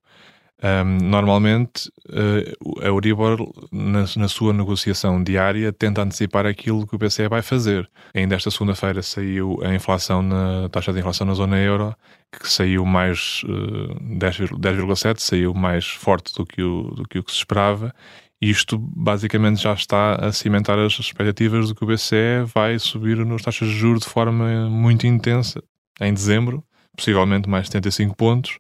Um, 0.62 0.98
normalmente, 1.10 1.90
uh, 2.10 2.82
a 2.82 2.88
Euribor, 2.88 3.38
na, 3.72 4.04
na, 4.18 4.28
sua 4.28 4.52
negociação 4.52 5.24
diária, 5.24 5.72
tenta 5.72 6.02
antecipar 6.02 6.46
aquilo 6.46 6.86
que 6.86 6.96
o 6.96 6.98
BCE 6.98 7.30
vai 7.30 7.42
fazer. 7.42 7.90
Ainda 8.14 8.36
esta 8.36 8.52
segunda-feira 8.52 9.02
saiu 9.02 9.58
a 9.64 9.74
inflação, 9.74 10.22
na 10.22 10.66
a 10.66 10.70
taxa 10.70 10.92
de 10.92 11.00
inflação 11.00 11.26
na 11.26 11.34
zona 11.34 11.58
euro, 11.60 11.96
que 12.30 12.52
saiu 12.52 12.86
mais 12.86 13.42
uh, 13.46 13.96
10,7, 14.18 15.20
saiu 15.20 15.54
mais 15.54 15.88
forte 15.88 16.34
do 16.36 16.46
que, 16.46 16.62
o, 16.62 16.84
do 16.92 17.08
que 17.08 17.20
o 17.20 17.24
que 17.24 17.32
se 17.32 17.38
esperava. 17.38 17.94
Isto 18.42 18.78
basicamente 18.78 19.62
já 19.62 19.74
está 19.74 20.16
a 20.16 20.32
cimentar 20.34 20.78
as 20.78 20.94
expectativas 21.00 21.70
de 21.70 21.76
que 21.76 21.84
o 21.86 21.88
BCE 21.88 22.44
vai 22.54 22.78
subir 22.80 23.26
nas 23.26 23.42
taxas 23.42 23.70
de 23.70 23.76
juros 23.76 24.02
de 24.02 24.10
forma 24.10 24.70
muito 24.70 25.08
intensa 25.08 25.64
em 26.02 26.14
dezembro, 26.14 26.64
possivelmente 26.98 27.48
mais 27.50 27.68
75 27.68 28.16
pontos 28.16 28.60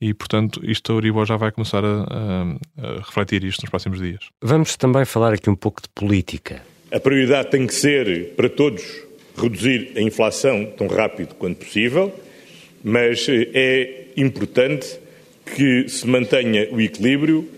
e, 0.00 0.14
portanto, 0.14 0.60
isto 0.64 0.92
a 0.92 0.94
Euribor 0.94 1.26
já 1.26 1.36
vai 1.36 1.52
começar 1.52 1.84
a, 1.84 1.88
a, 1.88 2.42
a, 2.82 2.96
refletir 2.98 3.44
isto 3.44 3.62
nos 3.62 3.70
próximos 3.70 4.00
dias. 4.00 4.28
Vamos 4.40 4.76
também 4.76 5.04
falar 5.04 5.34
aqui 5.34 5.50
um 5.50 5.54
pouco 5.54 5.82
de 5.82 5.88
política. 5.90 6.62
A 6.90 6.98
prioridade 6.98 7.50
tem 7.50 7.66
que 7.66 7.74
ser, 7.74 8.34
para 8.34 8.48
todos, 8.48 8.82
reduzir 9.36 9.92
a 9.96 10.00
inflação 10.00 10.66
tão 10.76 10.86
rápido 10.86 11.34
quanto 11.34 11.64
possível, 11.64 12.12
mas 12.82 13.28
eh, 13.28 13.48
é 13.54 14.04
importante 14.16 14.98
que 15.54 15.88
se 15.88 16.06
mantenha 16.06 16.68
o 16.70 16.80
equilíbrio 16.80 17.48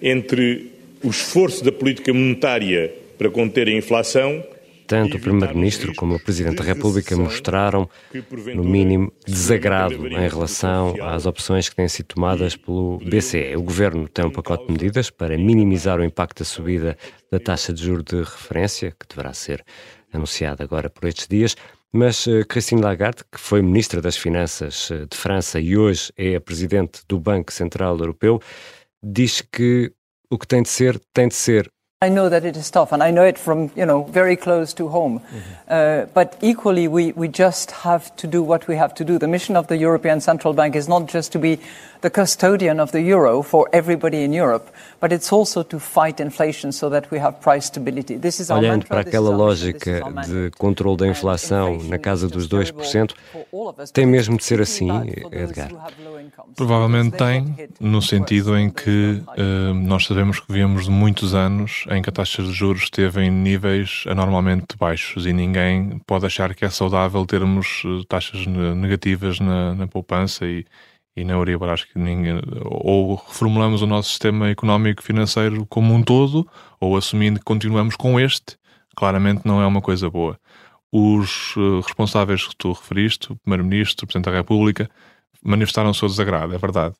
entre 0.00 0.72
o 1.02 1.08
esforço 1.08 1.64
da 1.64 1.72
política 1.72 2.12
monetária 2.12 2.92
para 3.16 3.30
conter 3.30 3.68
a 3.68 3.72
inflação 3.72 4.44
tanto 4.92 5.16
o 5.16 5.20
Primeiro-Ministro 5.20 5.94
como 5.94 6.16
o 6.16 6.20
Presidente 6.20 6.56
da 6.56 6.64
República 6.64 7.16
mostraram, 7.16 7.88
no 8.54 8.62
mínimo, 8.62 9.10
desagrado 9.26 10.06
em 10.06 10.28
relação 10.28 10.94
às 11.00 11.24
opções 11.24 11.66
que 11.66 11.74
têm 11.74 11.88
sido 11.88 12.08
tomadas 12.08 12.56
pelo 12.56 12.98
BCE. 12.98 13.56
O 13.56 13.62
Governo 13.62 14.06
tem 14.06 14.22
um 14.22 14.30
pacote 14.30 14.66
de 14.66 14.72
medidas 14.72 15.08
para 15.08 15.38
minimizar 15.38 15.98
o 15.98 16.04
impacto 16.04 16.40
da 16.40 16.44
subida 16.44 16.94
da 17.30 17.40
taxa 17.40 17.72
de 17.72 17.82
juros 17.82 18.04
de 18.04 18.18
referência, 18.18 18.90
que 18.90 19.08
deverá 19.08 19.32
ser 19.32 19.64
anunciada 20.12 20.62
agora 20.62 20.90
por 20.90 21.08
estes 21.08 21.26
dias. 21.26 21.56
Mas 21.90 22.26
uh, 22.26 22.44
Christine 22.46 22.82
Lagarde, 22.82 23.22
que 23.32 23.40
foi 23.40 23.62
Ministra 23.62 24.02
das 24.02 24.18
Finanças 24.18 24.90
uh, 24.90 25.06
de 25.06 25.16
França 25.16 25.58
e 25.58 25.74
hoje 25.74 26.12
é 26.18 26.36
a 26.36 26.40
Presidente 26.40 27.00
do 27.08 27.18
Banco 27.18 27.50
Central 27.50 27.96
Europeu, 27.96 28.42
diz 29.02 29.40
que 29.40 29.90
o 30.28 30.36
que 30.36 30.46
tem 30.46 30.62
de 30.62 30.68
ser, 30.68 31.00
tem 31.14 31.28
de 31.28 31.34
ser 31.34 31.72
I 32.02 32.08
know 32.08 32.28
that 32.28 32.44
it 32.44 32.56
is 32.56 32.68
tough, 32.68 32.90
and 32.90 33.00
I 33.00 33.12
know 33.12 33.22
it 33.22 33.38
from 33.38 33.70
you 33.76 33.86
know 33.86 34.02
very 34.02 34.34
close 34.34 34.74
to 34.74 34.88
home. 34.88 35.20
Mm-hmm. 35.20 35.38
Uh, 35.68 36.06
but 36.12 36.36
equally, 36.42 36.88
we, 36.88 37.12
we 37.12 37.28
just 37.28 37.70
have 37.70 38.14
to 38.16 38.26
do 38.26 38.42
what 38.42 38.66
we 38.66 38.74
have 38.74 38.92
to 38.96 39.04
do. 39.04 39.18
The 39.18 39.28
mission 39.28 39.56
of 39.56 39.68
the 39.68 39.76
European 39.76 40.20
Central 40.20 40.52
Bank 40.52 40.74
is 40.74 40.88
not 40.88 41.06
just 41.06 41.30
to 41.32 41.38
be 41.38 41.60
the 42.02 42.10
custodian 42.10 42.80
of 42.80 42.90
the 42.90 43.00
euro 43.00 43.42
for 43.42 43.68
everybody 43.72 44.24
in 44.24 44.32
Europe, 44.32 44.68
but 45.00 45.12
it's 45.12 45.32
also 45.32 45.62
to 45.62 45.78
fight 45.78 46.20
inflation 46.20 46.72
so 46.72 46.90
that 46.90 47.10
we 47.10 47.18
have 47.18 47.40
price 47.40 47.66
stability. 47.66 48.16
This 48.16 48.40
is 48.40 48.50
Olhando 48.50 48.68
mantra, 48.68 48.88
para 48.88 49.00
aquela 49.00 49.30
lógica 49.30 50.02
de 50.26 50.50
controle 50.58 50.96
da 50.96 51.06
inflação 51.06 51.78
na 51.84 51.98
casa 51.98 52.28
dos 52.28 52.48
2%, 52.48 53.14
tem 53.92 54.04
mesmo 54.04 54.36
de 54.36 54.44
ser 54.44 54.60
assim, 54.60 54.90
Edgar? 55.30 55.70
Provavelmente 56.56 57.16
tem, 57.16 57.54
no 57.80 58.02
sentido 58.02 58.58
em 58.58 58.68
que 58.68 59.22
uh, 59.28 59.72
nós 59.74 60.04
sabemos 60.04 60.40
que 60.40 60.52
viemos 60.52 60.84
de 60.84 60.90
muitos 60.90 61.34
anos 61.34 61.84
em 61.96 62.02
que 62.02 62.08
a 62.08 62.12
taxa 62.12 62.42
de 62.42 62.52
juros 62.52 62.84
esteve 62.84 63.22
em 63.22 63.30
níveis 63.30 64.04
anormalmente 64.06 64.76
baixos 64.78 65.26
e 65.26 65.32
ninguém 65.32 66.00
pode 66.06 66.26
achar 66.26 66.54
que 66.54 66.64
é 66.64 66.70
saudável 66.70 67.24
termos 67.26 67.82
eh, 67.84 68.04
taxas 68.08 68.46
negativas 68.46 69.38
na, 69.40 69.74
na 69.74 69.86
poupança 69.86 70.46
e, 70.46 70.64
e 71.16 71.24
na 71.24 71.34
Euribor. 71.34 71.68
Acho 71.68 71.86
que 71.88 71.98
ninguém, 71.98 72.40
ou 72.64 73.16
reformulamos 73.16 73.82
o 73.82 73.86
nosso 73.86 74.10
sistema 74.10 74.48
económico 74.48 75.02
financeiro 75.02 75.66
como 75.66 75.94
um 75.94 76.02
todo, 76.02 76.48
ou 76.80 76.96
assumindo 76.96 77.38
que 77.38 77.44
continuamos 77.44 77.96
com 77.96 78.18
este, 78.18 78.56
claramente 78.96 79.42
não 79.44 79.60
é 79.60 79.66
uma 79.66 79.80
coisa 79.80 80.08
boa. 80.10 80.38
Os 80.90 81.56
uh, 81.56 81.80
responsáveis 81.80 82.46
que 82.46 82.56
tu 82.56 82.72
referiste, 82.72 83.32
o 83.32 83.36
Primeiro-Ministro, 83.36 84.04
o 84.04 84.06
Presidente 84.06 84.30
da 84.30 84.36
República, 84.36 84.90
manifestaram 85.44 85.90
o 85.90 85.94
seu 85.94 86.08
desagrado, 86.08 86.54
é 86.54 86.58
verdade. 86.58 86.94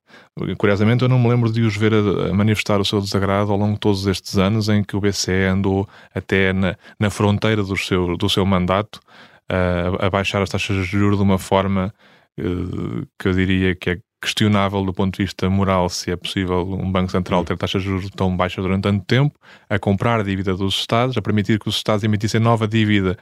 Curiosamente, 0.58 1.02
eu 1.02 1.08
não 1.08 1.18
me 1.18 1.28
lembro 1.28 1.50
de 1.52 1.62
os 1.62 1.76
ver 1.76 1.92
a, 1.94 2.32
manifestar 2.32 2.80
o 2.80 2.84
seu 2.84 3.00
desagrado 3.00 3.52
ao 3.52 3.58
longo 3.58 3.74
de 3.74 3.80
todos 3.80 4.06
estes 4.06 4.36
anos 4.36 4.68
em 4.68 4.82
que 4.82 4.96
o 4.96 5.00
BCE 5.00 5.46
andou 5.50 5.88
até 6.14 6.52
na, 6.52 6.76
na 6.98 7.10
fronteira 7.10 7.62
do 7.62 7.76
seu, 7.76 8.16
do 8.16 8.28
seu 8.28 8.44
mandato 8.44 9.00
a, 9.48 10.06
a 10.06 10.10
baixar 10.10 10.42
as 10.42 10.50
taxas 10.50 10.76
de 10.76 10.84
juros 10.84 11.18
de 11.18 11.22
uma 11.22 11.38
forma 11.38 11.94
uh, 12.38 13.06
que 13.18 13.28
eu 13.28 13.32
diria 13.32 13.74
que 13.74 13.90
é 13.90 13.98
questionável 14.22 14.84
do 14.84 14.92
ponto 14.92 15.16
de 15.16 15.24
vista 15.24 15.50
moral 15.50 15.88
se 15.88 16.12
é 16.12 16.16
possível 16.16 16.62
um 16.62 16.90
Banco 16.90 17.10
Central 17.10 17.44
ter 17.44 17.58
taxas 17.58 17.82
de 17.82 17.88
juros 17.88 18.08
tão 18.10 18.36
baixas 18.36 18.62
durante 18.62 18.82
tanto 18.82 19.04
tempo, 19.04 19.34
a 19.68 19.78
comprar 19.80 20.20
a 20.20 20.22
dívida 20.22 20.54
dos 20.54 20.76
Estados, 20.76 21.16
a 21.16 21.22
permitir 21.22 21.58
que 21.58 21.68
os 21.68 21.76
Estados 21.76 22.04
emitissem 22.04 22.40
nova 22.40 22.68
dívida 22.68 23.18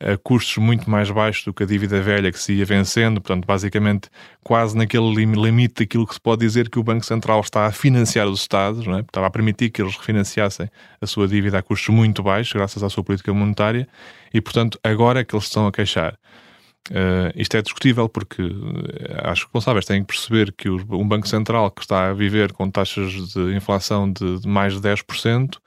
a 0.00 0.16
custos 0.16 0.56
muito 0.56 0.88
mais 0.88 1.10
baixos 1.10 1.44
do 1.44 1.52
que 1.52 1.62
a 1.62 1.66
dívida 1.66 2.00
velha 2.00 2.32
que 2.32 2.38
se 2.38 2.54
ia 2.54 2.64
vencendo, 2.64 3.20
portanto, 3.20 3.44
basicamente, 3.44 4.08
quase 4.42 4.76
naquele 4.76 5.14
limite 5.14 5.84
daquilo 5.84 6.06
que 6.06 6.14
se 6.14 6.20
pode 6.20 6.40
dizer 6.40 6.70
que 6.70 6.78
o 6.78 6.82
Banco 6.82 7.04
Central 7.04 7.40
está 7.40 7.66
a 7.66 7.72
financiar 7.72 8.26
os 8.26 8.40
Estados, 8.40 8.86
não 8.86 8.96
é? 8.96 9.00
estava 9.00 9.26
a 9.26 9.30
permitir 9.30 9.68
que 9.70 9.82
eles 9.82 9.94
refinanciassem 9.96 10.70
a 11.00 11.06
sua 11.06 11.28
dívida 11.28 11.58
a 11.58 11.62
custos 11.62 11.94
muito 11.94 12.22
baixos, 12.22 12.52
graças 12.54 12.82
à 12.82 12.88
sua 12.88 13.04
política 13.04 13.32
monetária, 13.34 13.86
e, 14.32 14.40
portanto, 14.40 14.78
agora 14.82 15.20
é 15.20 15.24
que 15.24 15.34
eles 15.34 15.44
estão 15.44 15.66
a 15.66 15.72
queixar. 15.72 16.18
Uh, 16.88 17.30
isto 17.36 17.56
é 17.56 17.62
discutível 17.62 18.08
porque 18.08 18.42
uh, 18.42 18.48
acho 19.24 19.42
que 19.42 19.48
responsáveis 19.48 19.84
têm 19.84 20.00
que 20.00 20.08
perceber 20.08 20.50
que 20.52 20.70
um 20.70 21.06
Banco 21.06 21.28
Central 21.28 21.70
que 21.70 21.82
está 21.82 22.08
a 22.08 22.14
viver 22.14 22.52
com 22.52 22.70
taxas 22.70 23.12
de 23.12 23.54
inflação 23.54 24.10
de, 24.10 24.40
de 24.40 24.48
mais 24.48 24.72
de 24.72 24.80
10%, 24.80 25.58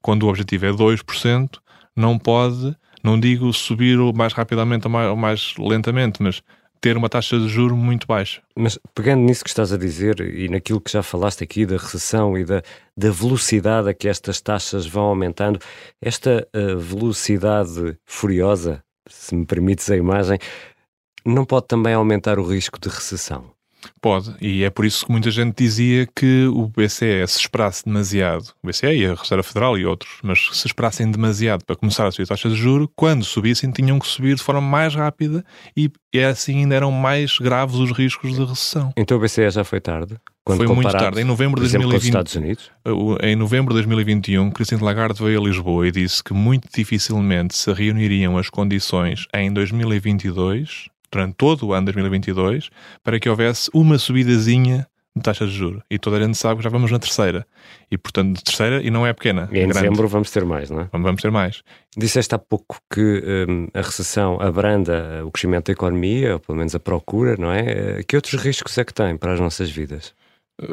quando 0.00 0.22
o 0.22 0.28
objetivo 0.28 0.66
é 0.66 0.70
2%, 0.70 1.58
não 1.96 2.16
pode 2.16 2.74
não 3.02 3.18
digo 3.18 3.52
subir 3.52 3.98
mais 4.14 4.32
rapidamente 4.32 4.86
ou 4.86 4.90
mais, 4.90 5.08
ou 5.08 5.16
mais 5.16 5.54
lentamente, 5.58 6.22
mas 6.22 6.42
ter 6.80 6.96
uma 6.96 7.08
taxa 7.08 7.38
de 7.38 7.48
juro 7.48 7.76
muito 7.76 8.06
baixa. 8.06 8.42
Mas 8.56 8.78
pegando 8.94 9.22
nisso 9.22 9.44
que 9.44 9.50
estás 9.50 9.72
a 9.72 9.76
dizer 9.76 10.20
e 10.20 10.48
naquilo 10.48 10.80
que 10.80 10.90
já 10.90 11.02
falaste 11.02 11.44
aqui 11.44 11.66
da 11.66 11.76
recessão 11.76 12.38
e 12.38 12.44
da, 12.44 12.62
da 12.96 13.10
velocidade 13.10 13.90
a 13.90 13.94
que 13.94 14.08
estas 14.08 14.40
taxas 14.40 14.86
vão 14.86 15.04
aumentando, 15.04 15.58
esta 16.00 16.48
uh, 16.56 16.78
velocidade 16.78 17.98
furiosa, 18.06 18.82
se 19.08 19.34
me 19.34 19.44
permites 19.44 19.90
a 19.90 19.96
imagem, 19.96 20.38
não 21.24 21.44
pode 21.44 21.66
também 21.66 21.92
aumentar 21.92 22.38
o 22.38 22.46
risco 22.46 22.80
de 22.80 22.88
recessão? 22.88 23.52
Pode, 24.00 24.34
e 24.40 24.64
é 24.64 24.70
por 24.70 24.84
isso 24.84 25.04
que 25.04 25.12
muita 25.12 25.30
gente 25.30 25.54
dizia 25.56 26.06
que 26.06 26.46
o 26.46 26.68
BCE, 26.68 27.26
se 27.26 27.38
esperasse 27.38 27.84
demasiado, 27.84 28.52
o 28.62 28.66
BCE 28.66 28.86
e 28.86 29.06
a 29.06 29.14
Reserva 29.14 29.42
Federal 29.42 29.78
e 29.78 29.84
outros, 29.84 30.18
mas 30.22 30.48
se 30.52 30.66
esperassem 30.66 31.10
demasiado 31.10 31.64
para 31.64 31.76
começar 31.76 32.06
a 32.06 32.10
subir 32.10 32.26
taxas 32.26 32.52
de 32.52 32.58
juros, 32.58 32.88
quando 32.96 33.24
subissem 33.24 33.70
tinham 33.70 33.98
que 33.98 34.06
subir 34.06 34.34
de 34.34 34.42
forma 34.42 34.60
mais 34.60 34.94
rápida 34.94 35.44
e, 35.76 35.90
e 36.12 36.20
assim 36.20 36.60
ainda 36.60 36.74
eram 36.74 36.90
mais 36.90 37.38
graves 37.38 37.76
os 37.76 37.92
riscos 37.92 38.34
de 38.34 38.44
recessão. 38.44 38.92
Então 38.96 39.16
o 39.16 39.20
BCE 39.20 39.50
já 39.50 39.64
foi 39.64 39.80
tarde? 39.80 40.16
foi 40.46 40.66
muito 40.66 40.90
tarde. 40.90 41.20
Em 41.20 41.24
novembro 41.24 41.62
de 41.62 41.70
2020, 41.70 42.02
Estados 42.02 42.34
Unidos? 42.34 42.70
Em 43.22 43.36
novembro 43.36 43.72
de 43.72 43.80
2021, 43.80 44.50
Christine 44.50 44.82
Lagarde 44.82 45.22
veio 45.22 45.40
a 45.40 45.44
Lisboa 45.44 45.86
e 45.86 45.92
disse 45.92 46.22
que 46.22 46.32
muito 46.32 46.68
dificilmente 46.74 47.56
se 47.56 47.72
reuniriam 47.72 48.36
as 48.36 48.48
condições 48.48 49.26
em 49.34 49.52
2022 49.52 50.88
durante 51.12 51.34
todo 51.34 51.66
o 51.66 51.72
ano 51.72 51.86
2022 51.86 52.70
para 53.02 53.18
que 53.18 53.28
houvesse 53.28 53.70
uma 53.74 53.98
subidazinha 53.98 54.86
de 55.14 55.22
taxa 55.22 55.44
de 55.44 55.52
juros. 55.52 55.82
E 55.90 55.98
toda 55.98 56.16
a 56.16 56.20
gente 56.20 56.36
sabe 56.36 56.58
que 56.58 56.64
já 56.64 56.70
vamos 56.70 56.90
na 56.90 56.98
terceira. 56.98 57.46
E, 57.90 57.98
portanto, 57.98 58.36
de 58.36 58.44
terceira, 58.44 58.80
e 58.82 58.90
não 58.90 59.06
é 59.06 59.12
pequena. 59.12 59.48
E 59.50 59.58
em 59.58 59.62
grande. 59.62 59.74
dezembro 59.74 60.08
vamos 60.08 60.30
ter 60.30 60.44
mais, 60.44 60.70
não 60.70 60.82
é? 60.82 60.88
Vamos 60.92 61.20
ter 61.20 61.30
mais. 61.30 61.62
Disseste 61.96 62.34
há 62.34 62.38
pouco 62.38 62.80
que 62.92 63.46
um, 63.48 63.66
a 63.74 63.82
recessão 63.82 64.40
abranda 64.40 65.22
o 65.24 65.30
crescimento 65.30 65.66
da 65.66 65.72
economia, 65.72 66.34
ou 66.34 66.40
pelo 66.40 66.58
menos 66.58 66.74
a 66.74 66.80
procura, 66.80 67.36
não 67.36 67.52
é? 67.52 68.02
Que 68.04 68.16
outros 68.16 68.40
riscos 68.40 68.78
é 68.78 68.84
que 68.84 68.94
tem 68.94 69.16
para 69.16 69.32
as 69.32 69.40
nossas 69.40 69.70
vidas? 69.70 70.14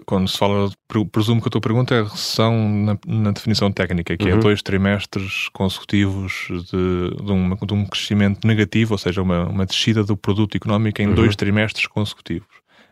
Quando 0.06 0.28
se 0.28 0.38
fala, 0.38 0.70
presumo 1.12 1.42
que 1.42 1.48
a 1.48 1.52
tua 1.52 1.62
pergunta 1.62 1.96
é 1.96 2.00
a 2.02 2.04
recessão 2.04 2.70
na, 2.70 2.98
na 3.06 3.32
definição 3.32 3.72
técnica, 3.72 4.18
que 4.18 4.28
é 4.28 4.34
uhum. 4.34 4.40
é 4.40 4.42
dois 4.42 4.62
trimestres 4.62 5.50
consecutivos 5.54 6.48
de, 6.50 7.24
de, 7.24 7.32
um, 7.32 7.56
de, 7.56 7.74
um, 7.74 7.86
crescimento 7.86 8.46
negativo, 8.46 8.94
ou 8.94 8.98
seja, 8.98 9.22
uma, 9.22 9.48
uma 9.48 9.66
descida 9.66 10.04
do 10.04 10.18
produto 10.18 10.56
económico 10.56 11.02
em 11.02 11.08
uhum. 11.08 11.16
dois 11.16 11.36
trimestres 11.36 11.88
consecutivos. 11.88 12.48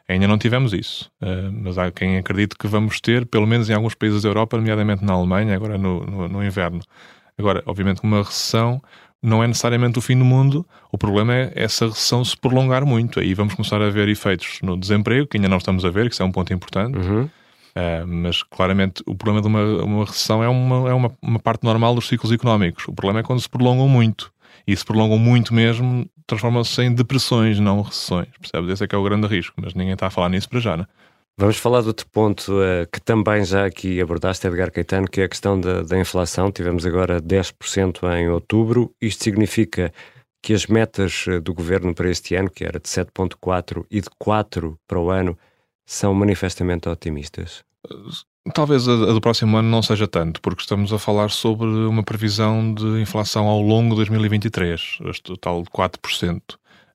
Ainda 0.08 0.28
não 0.28 0.38
tivemos 0.38 0.72
isso, 0.72 1.12
uh, 1.22 1.52
mas 1.52 1.78
há 1.78 1.92
quem 1.92 2.18
acredite 2.18 2.56
que 2.58 2.68
vamos 2.68 3.02
ter, 3.02 3.26
pelo 3.26 3.48
menos 3.48 3.70
em 3.70 3.74
alguns 3.74 3.96
países 3.96 4.22
da 4.22 4.30
Europa, 4.30 4.56
nomeadamente 4.56 5.04
na 5.04 5.14
Alemanha, 5.14 5.56
agora 5.56 5.78
no, 5.78 6.06
no, 6.06 6.28
no 6.28 6.44
inverno. 6.44 6.80
Agora, 7.38 7.64
obviamente, 7.66 8.02
uma 8.04 8.20
recessão 8.20 8.82
não 9.26 9.44
é 9.44 9.48
necessariamente 9.48 9.98
o 9.98 10.02
fim 10.02 10.18
do 10.18 10.24
mundo, 10.24 10.66
o 10.92 10.98
problema 10.98 11.36
é 11.36 11.52
essa 11.56 11.88
recessão 11.88 12.24
se 12.24 12.38
prolongar 12.38 12.86
muito. 12.86 13.20
Aí 13.20 13.34
vamos 13.34 13.56
começar 13.56 13.82
a 13.82 13.90
ver 13.90 14.08
efeitos 14.08 14.60
no 14.62 14.78
desemprego, 14.78 15.28
que 15.28 15.38
ainda 15.38 15.50
não 15.50 15.58
estamos 15.58 15.84
a 15.84 15.90
ver, 15.90 16.08
que 16.08 16.14
isso 16.14 16.22
é 16.22 16.26
um 16.26 16.32
ponto 16.32 16.54
importante. 16.54 16.98
Uhum. 16.98 17.24
Uh, 17.24 18.08
mas 18.08 18.42
claramente 18.44 19.04
o 19.06 19.16
problema 19.16 19.42
de 19.42 19.48
uma, 19.48 19.84
uma 19.84 20.06
recessão 20.06 20.42
é, 20.42 20.48
uma, 20.48 20.90
é 20.90 20.94
uma, 20.94 21.12
uma, 21.22 21.40
parte 21.40 21.64
normal 21.64 21.94
dos 21.94 22.08
ciclos 22.08 22.32
económicos. 22.32 22.88
O 22.88 22.94
problema 22.94 23.20
é 23.20 23.24
quando 23.24 23.42
se 23.42 23.50
prolongam 23.50 23.90
muito. 23.90 24.32
E 24.68 24.76
se 24.76 24.86
prolongam 24.86 25.18
muito 25.18 25.54
mesmo, 25.54 26.10
transformam-se 26.26 26.82
em 26.82 26.94
depressões, 26.94 27.60
não 27.60 27.82
recessões. 27.82 28.30
Percebes? 28.40 28.70
Esse 28.70 28.84
é 28.84 28.88
que 28.88 28.96
é 28.96 28.98
o 28.98 29.04
grande 29.04 29.28
risco, 29.28 29.56
mas 29.62 29.74
ninguém 29.74 29.94
está 29.94 30.08
a 30.08 30.10
falar 30.10 30.30
nisso 30.30 30.48
para 30.48 30.60
já, 30.60 30.78
não 30.78 30.84
é? 30.84 30.88
Vamos 31.38 31.58
falar 31.58 31.82
de 31.82 31.88
outro 31.88 32.08
ponto 32.08 32.54
uh, 32.54 32.88
que 32.90 33.02
também 33.02 33.44
já 33.44 33.66
aqui 33.66 34.00
abordaste, 34.00 34.48
Edgar 34.48 34.72
Caetano, 34.72 35.10
que 35.10 35.20
é 35.20 35.26
a 35.26 35.30
questão 35.30 35.60
da, 35.60 35.82
da 35.82 36.00
inflação. 36.00 36.50
Tivemos 36.50 36.86
agora 36.86 37.22
10% 37.22 38.04
em 38.18 38.30
outubro. 38.30 38.96
Isto 39.02 39.26
significa 39.26 39.92
que 40.42 40.54
as 40.54 40.68
metas 40.68 41.26
eh, 41.28 41.40
do 41.40 41.56
governo 41.56 41.94
para 41.94 42.08
este 42.08 42.36
ano, 42.36 42.52
que 42.52 42.64
era 42.64 42.80
de 42.80 42.88
7,4 42.88 43.84
e 43.90 44.00
de 44.00 44.10
4 44.20 44.80
para 44.88 45.00
o 45.00 45.10
ano, 45.10 45.36
são 45.86 46.14
manifestamente 46.14 46.88
otimistas? 46.88 47.64
Talvez 48.54 48.88
a, 48.88 48.96
do 48.96 49.20
próximo 49.20 49.58
ano 49.58 49.68
não 49.68 49.82
seja 49.82 50.08
tanto, 50.08 50.40
porque 50.42 50.62
estamos 50.62 50.94
a 50.94 51.00
falar 51.00 51.32
sobre 51.32 51.66
uma 51.66 52.04
previsão 52.04 52.74
de 52.74 53.02
inflação 53.02 53.48
ao 53.48 53.60
longo 53.60 53.90
de 53.90 53.96
2023, 53.96 55.00
este 55.06 55.24
total 55.24 55.64
de 55.64 55.70
4%. 55.70 56.42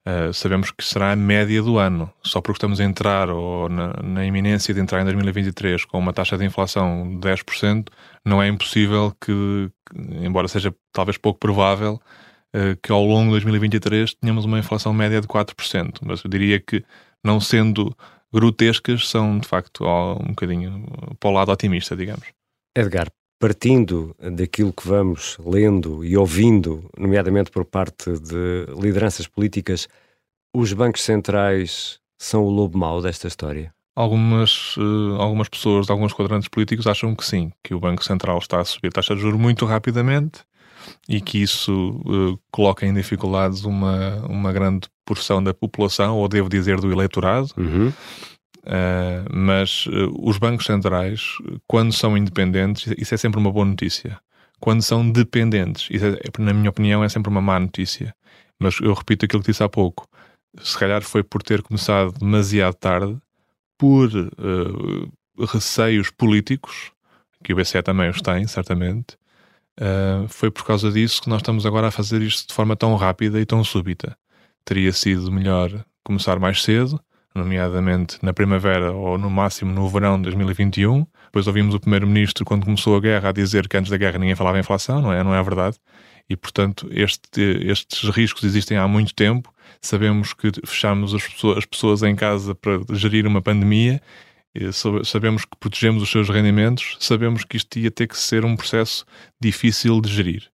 Uh, 0.06 0.32
sabemos 0.32 0.70
que 0.70 0.82
será 0.82 1.12
a 1.12 1.16
média 1.16 1.62
do 1.62 1.78
ano. 1.78 2.10
Só 2.22 2.40
porque 2.40 2.56
estamos 2.56 2.80
a 2.80 2.84
entrar 2.84 3.28
ou 3.28 3.68
na, 3.68 3.92
na, 4.02 4.24
iminência 4.24 4.72
de 4.72 4.80
entrar 4.80 5.02
em 5.02 5.04
2023 5.04 5.84
com 5.84 5.98
uma 5.98 6.12
taxa 6.12 6.38
de 6.38 6.44
inflação 6.44 7.18
de 7.18 7.28
10%, 7.28 7.88
não 8.24 8.42
é 8.42 8.48
impossível 8.48 9.14
que, 9.20 9.70
embora 10.22 10.48
seja 10.48 10.74
talvez 10.92 11.18
pouco 11.18 11.38
provável, 11.38 12.00
uh, 12.54 12.76
que 12.82 12.90
ao 12.90 13.04
longo 13.04 13.26
de 13.26 13.44
2023 13.44 14.14
tenhamos 14.14 14.44
uma 14.46 14.58
inflação 14.58 14.92
média 14.94 15.20
de 15.20 15.28
4%. 15.28 15.98
Mas 16.02 16.24
eu 16.24 16.30
diria 16.30 16.58
que, 16.58 16.82
não 17.22 17.38
sendo 17.38 17.94
grotescas, 18.32 19.08
são 19.08 19.38
de 19.38 19.46
facto 19.46 19.84
um 19.84 20.28
bocadinho 20.28 20.86
para 21.18 21.30
o 21.30 21.32
lado 21.32 21.52
otimista, 21.52 21.94
digamos. 21.94 22.26
Edgar, 22.74 23.08
partindo 23.40 24.14
daquilo 24.20 24.70
que 24.70 24.86
vamos 24.86 25.38
lendo 25.44 26.04
e 26.04 26.14
ouvindo, 26.14 26.84
nomeadamente 26.96 27.50
por 27.50 27.64
parte 27.64 28.12
de 28.20 28.66
lideranças 28.78 29.26
políticas, 29.26 29.88
os 30.54 30.74
bancos 30.74 31.02
centrais 31.02 31.98
são 32.18 32.44
o 32.44 32.50
lobo 32.50 32.76
mau 32.76 33.00
desta 33.00 33.26
história? 33.26 33.72
Algumas, 33.96 34.76
uh, 34.76 35.16
algumas 35.18 35.48
pessoas 35.48 35.86
de 35.86 35.92
alguns 35.92 36.12
quadrantes 36.12 36.48
políticos 36.48 36.86
acham 36.86 37.16
que 37.16 37.24
sim, 37.24 37.50
que 37.64 37.74
o 37.74 37.80
Banco 37.80 38.04
Central 38.04 38.38
está 38.38 38.60
a 38.60 38.64
subir 38.64 38.88
a 38.88 38.92
taxa 38.92 39.14
de 39.14 39.22
juros 39.22 39.40
muito 39.40 39.64
rapidamente 39.64 40.40
e 41.08 41.20
que 41.20 41.42
isso 41.42 42.00
uh, 42.04 42.38
coloca 42.50 42.86
em 42.86 42.92
dificuldades 42.92 43.64
uma, 43.64 44.16
uma 44.26 44.52
grande 44.52 44.88
porção 45.04 45.42
da 45.42 45.54
população, 45.54 46.18
ou 46.18 46.28
devo 46.28 46.48
dizer 46.48 46.78
do 46.78 46.92
eleitorado. 46.92 47.48
Uhum. 47.56 47.92
Uh, 48.62 49.24
mas 49.32 49.86
uh, 49.86 50.12
os 50.20 50.36
bancos 50.36 50.66
centrais, 50.66 51.38
quando 51.66 51.92
são 51.92 52.16
independentes, 52.16 52.92
isso 52.98 53.14
é 53.14 53.16
sempre 53.16 53.40
uma 53.40 53.50
boa 53.50 53.64
notícia. 53.64 54.20
Quando 54.60 54.82
são 54.82 55.10
dependentes, 55.10 55.88
isso 55.90 56.04
é, 56.04 56.18
na 56.38 56.52
minha 56.52 56.68
opinião, 56.68 57.02
é 57.02 57.08
sempre 57.08 57.30
uma 57.30 57.40
má 57.40 57.58
notícia. 57.58 58.14
Mas 58.58 58.78
eu 58.80 58.92
repito 58.92 59.24
aquilo 59.24 59.42
que 59.42 59.50
disse 59.50 59.62
há 59.62 59.68
pouco. 59.68 60.06
Se 60.62 60.78
calhar 60.78 61.02
foi 61.02 61.22
por 61.22 61.42
ter 61.42 61.62
começado 61.62 62.12
demasiado 62.18 62.74
tarde, 62.74 63.16
por 63.78 64.10
uh, 64.14 65.46
receios 65.46 66.10
políticos, 66.10 66.92
que 67.42 67.54
o 67.54 67.56
BCE 67.56 67.82
também 67.82 68.10
os 68.10 68.20
tem, 68.20 68.46
certamente. 68.46 69.16
foi 70.28 70.50
por 70.50 70.66
causa 70.66 70.92
disso 70.92 71.22
que 71.22 71.30
nós 71.30 71.38
estamos 71.40 71.64
agora 71.64 71.88
a 71.88 71.90
fazer 71.90 72.20
isto 72.20 72.48
de 72.48 72.54
forma 72.54 72.76
tão 72.76 72.94
rápida 72.96 73.40
e 73.40 73.46
tão 73.46 73.64
súbita. 73.64 74.14
Teria 74.62 74.92
sido 74.92 75.32
melhor 75.32 75.82
começar 76.04 76.38
mais 76.38 76.62
cedo, 76.62 77.00
nomeadamente 77.34 78.18
na 78.22 78.32
primavera 78.32 78.92
ou 78.92 79.16
no 79.16 79.30
máximo 79.30 79.72
no 79.72 79.88
verão 79.88 80.16
de 80.16 80.24
2021. 80.24 81.06
Depois 81.26 81.46
ouvimos 81.46 81.74
o 81.74 81.80
primeiro-ministro, 81.80 82.44
quando 82.44 82.64
começou 82.64 82.96
a 82.96 83.00
guerra, 83.00 83.28
a 83.28 83.32
dizer 83.32 83.68
que 83.68 83.76
antes 83.76 83.90
da 83.90 83.96
guerra 83.96 84.18
ninguém 84.18 84.34
falava 84.34 84.58
em 84.58 84.60
inflação, 84.60 85.00
não 85.00 85.12
é? 85.12 85.22
Não 85.22 85.34
é 85.34 85.42
verdade. 85.42 85.76
E, 86.28 86.36
portanto, 86.36 86.88
este, 86.92 87.40
estes 87.66 88.08
riscos 88.10 88.44
existem 88.44 88.76
há 88.76 88.86
muito 88.86 89.14
tempo. 89.14 89.52
Sabemos 89.80 90.32
que 90.32 90.50
fechamos 90.64 91.14
as 91.14 91.26
pessoas, 91.26 91.58
as 91.58 91.64
pessoas 91.66 92.02
em 92.02 92.14
casa 92.14 92.54
para 92.54 92.80
gerir 92.92 93.26
uma 93.26 93.42
pandemia, 93.42 94.00
sabemos 95.04 95.44
que 95.44 95.56
protegemos 95.58 96.02
os 96.02 96.10
seus 96.10 96.28
rendimentos, 96.28 96.96
sabemos 97.00 97.44
que 97.44 97.56
isto 97.56 97.78
ia 97.78 97.90
ter 97.90 98.06
que 98.06 98.16
ser 98.16 98.44
um 98.44 98.56
processo 98.56 99.04
difícil 99.40 100.00
de 100.00 100.12
gerir 100.12 100.50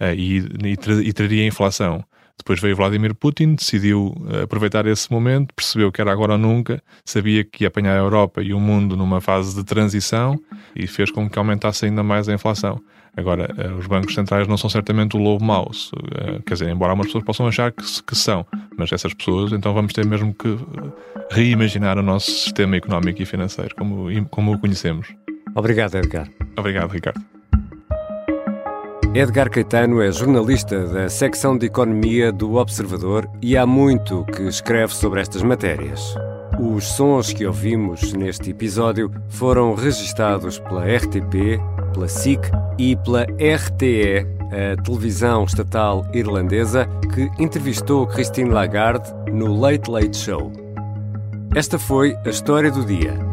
uh, 0.00 0.14
e, 0.14 0.38
e, 0.64 0.76
tra 0.76 0.94
e 0.94 1.12
traria 1.12 1.46
inflação. 1.46 2.04
Depois 2.40 2.58
veio 2.58 2.74
Vladimir 2.74 3.14
Putin, 3.14 3.54
decidiu 3.54 4.14
eh, 4.30 4.44
aproveitar 4.44 4.86
esse 4.86 5.12
momento, 5.12 5.54
percebeu 5.54 5.92
que 5.92 6.00
era 6.00 6.10
agora 6.10 6.32
ou 6.32 6.38
nunca, 6.38 6.82
sabia 7.04 7.44
que 7.44 7.64
ia 7.64 7.68
apanhar 7.68 7.94
a 7.94 7.98
Europa 7.98 8.42
e 8.42 8.54
o 8.54 8.58
mundo 8.58 8.96
numa 8.96 9.20
fase 9.20 9.54
de 9.54 9.62
transição 9.62 10.40
e 10.74 10.86
fez 10.86 11.10
com 11.10 11.28
que 11.28 11.38
aumentasse 11.38 11.84
ainda 11.84 12.02
mais 12.02 12.30
a 12.30 12.32
inflação. 12.32 12.80
Agora, 13.14 13.54
eh, 13.58 13.68
os 13.72 13.86
bancos 13.86 14.14
centrais 14.14 14.48
não 14.48 14.56
são 14.56 14.70
certamente 14.70 15.18
o 15.18 15.20
lobo 15.20 15.44
mau, 15.44 15.70
eh, 16.14 16.40
quer 16.46 16.54
dizer, 16.54 16.70
embora 16.70 16.92
algumas 16.92 17.08
pessoas 17.08 17.24
possam 17.24 17.46
achar 17.46 17.72
que, 17.72 17.84
que 18.02 18.16
são, 18.16 18.46
mas 18.78 18.90
essas 18.90 19.12
pessoas, 19.12 19.52
então 19.52 19.74
vamos 19.74 19.92
ter 19.92 20.06
mesmo 20.06 20.32
que 20.32 20.56
reimaginar 21.30 21.98
o 21.98 22.02
nosso 22.02 22.30
sistema 22.30 22.76
económico 22.76 23.20
e 23.20 23.26
financeiro 23.26 23.74
como, 23.76 24.08
como 24.30 24.54
o 24.54 24.58
conhecemos. 24.58 25.08
Obrigado, 25.54 25.96
Edgar. 25.96 26.26
Obrigado, 26.56 26.90
Ricardo. 26.90 27.29
Edgar 29.12 29.50
Caetano 29.50 30.00
é 30.00 30.12
jornalista 30.12 30.86
da 30.86 31.08
secção 31.08 31.58
de 31.58 31.66
Economia 31.66 32.30
do 32.30 32.54
Observador 32.54 33.28
e 33.42 33.56
há 33.56 33.66
muito 33.66 34.24
que 34.24 34.42
escreve 34.42 34.94
sobre 34.94 35.20
estas 35.20 35.42
matérias. 35.42 36.14
Os 36.60 36.84
sons 36.84 37.32
que 37.32 37.44
ouvimos 37.44 38.12
neste 38.12 38.50
episódio 38.50 39.10
foram 39.28 39.74
registados 39.74 40.60
pela 40.60 40.84
RTP, 40.84 41.60
pela 41.92 42.06
SIC 42.06 42.40
e 42.78 42.94
pela 42.94 43.24
RTE, 43.24 44.26
a 44.52 44.80
televisão 44.80 45.42
estatal 45.42 46.06
irlandesa, 46.14 46.86
que 47.12 47.28
entrevistou 47.42 48.06
Christine 48.06 48.50
Lagarde 48.50 49.12
no 49.32 49.58
Late 49.58 49.90
Late 49.90 50.16
Show. 50.16 50.52
Esta 51.56 51.80
foi 51.80 52.16
a 52.24 52.28
história 52.28 52.70
do 52.70 52.84
dia. 52.84 53.29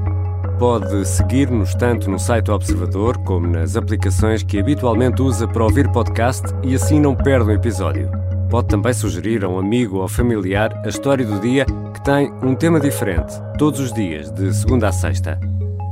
Pode 0.59 1.05
seguir-nos 1.05 1.75
tanto 1.75 2.09
no 2.09 2.17
site 2.17 2.45
do 2.45 2.53
Observador 2.53 3.15
como 3.19 3.45
nas 3.45 3.77
aplicações 3.77 4.41
que 4.41 4.59
habitualmente 4.59 5.21
usa 5.21 5.47
para 5.47 5.63
ouvir 5.63 5.87
podcast 5.91 6.47
e 6.63 6.73
assim 6.73 6.99
não 6.99 7.15
perde 7.15 7.51
um 7.51 7.53
episódio. 7.53 8.09
Pode 8.49 8.67
também 8.67 8.91
sugerir 8.91 9.45
a 9.45 9.49
um 9.49 9.59
amigo 9.59 9.97
ou 9.97 10.07
familiar 10.07 10.73
a 10.83 10.89
história 10.89 11.23
do 11.23 11.39
dia 11.39 11.63
que 11.93 12.03
tem 12.03 12.31
um 12.41 12.55
tema 12.55 12.79
diferente, 12.79 13.33
todos 13.59 13.79
os 13.79 13.93
dias, 13.93 14.31
de 14.31 14.51
segunda 14.51 14.87
a 14.87 14.91
sexta. 14.91 15.39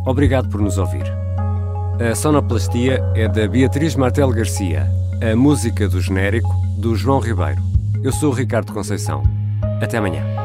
Obrigado 0.04 0.50
por 0.50 0.60
nos 0.60 0.80
ouvir. 0.80 1.06
A 2.00 2.16
sonoplastia 2.16 3.04
é 3.14 3.28
da 3.28 3.48
Beatriz 3.48 3.96
Martel 3.96 4.32
Garcia, 4.32 4.90
a 5.22 5.36
música 5.36 5.88
do 5.88 6.02
genérico 6.02 6.50
do 6.78 6.96
João 6.96 7.20
Ribeiro. 7.20 7.62
Eu 8.04 8.12
sou 8.12 8.32
o 8.32 8.36
Ricardo 8.36 8.74
Conceição. 8.74 9.22
Até 9.80 9.98
amanhã. 9.98 10.45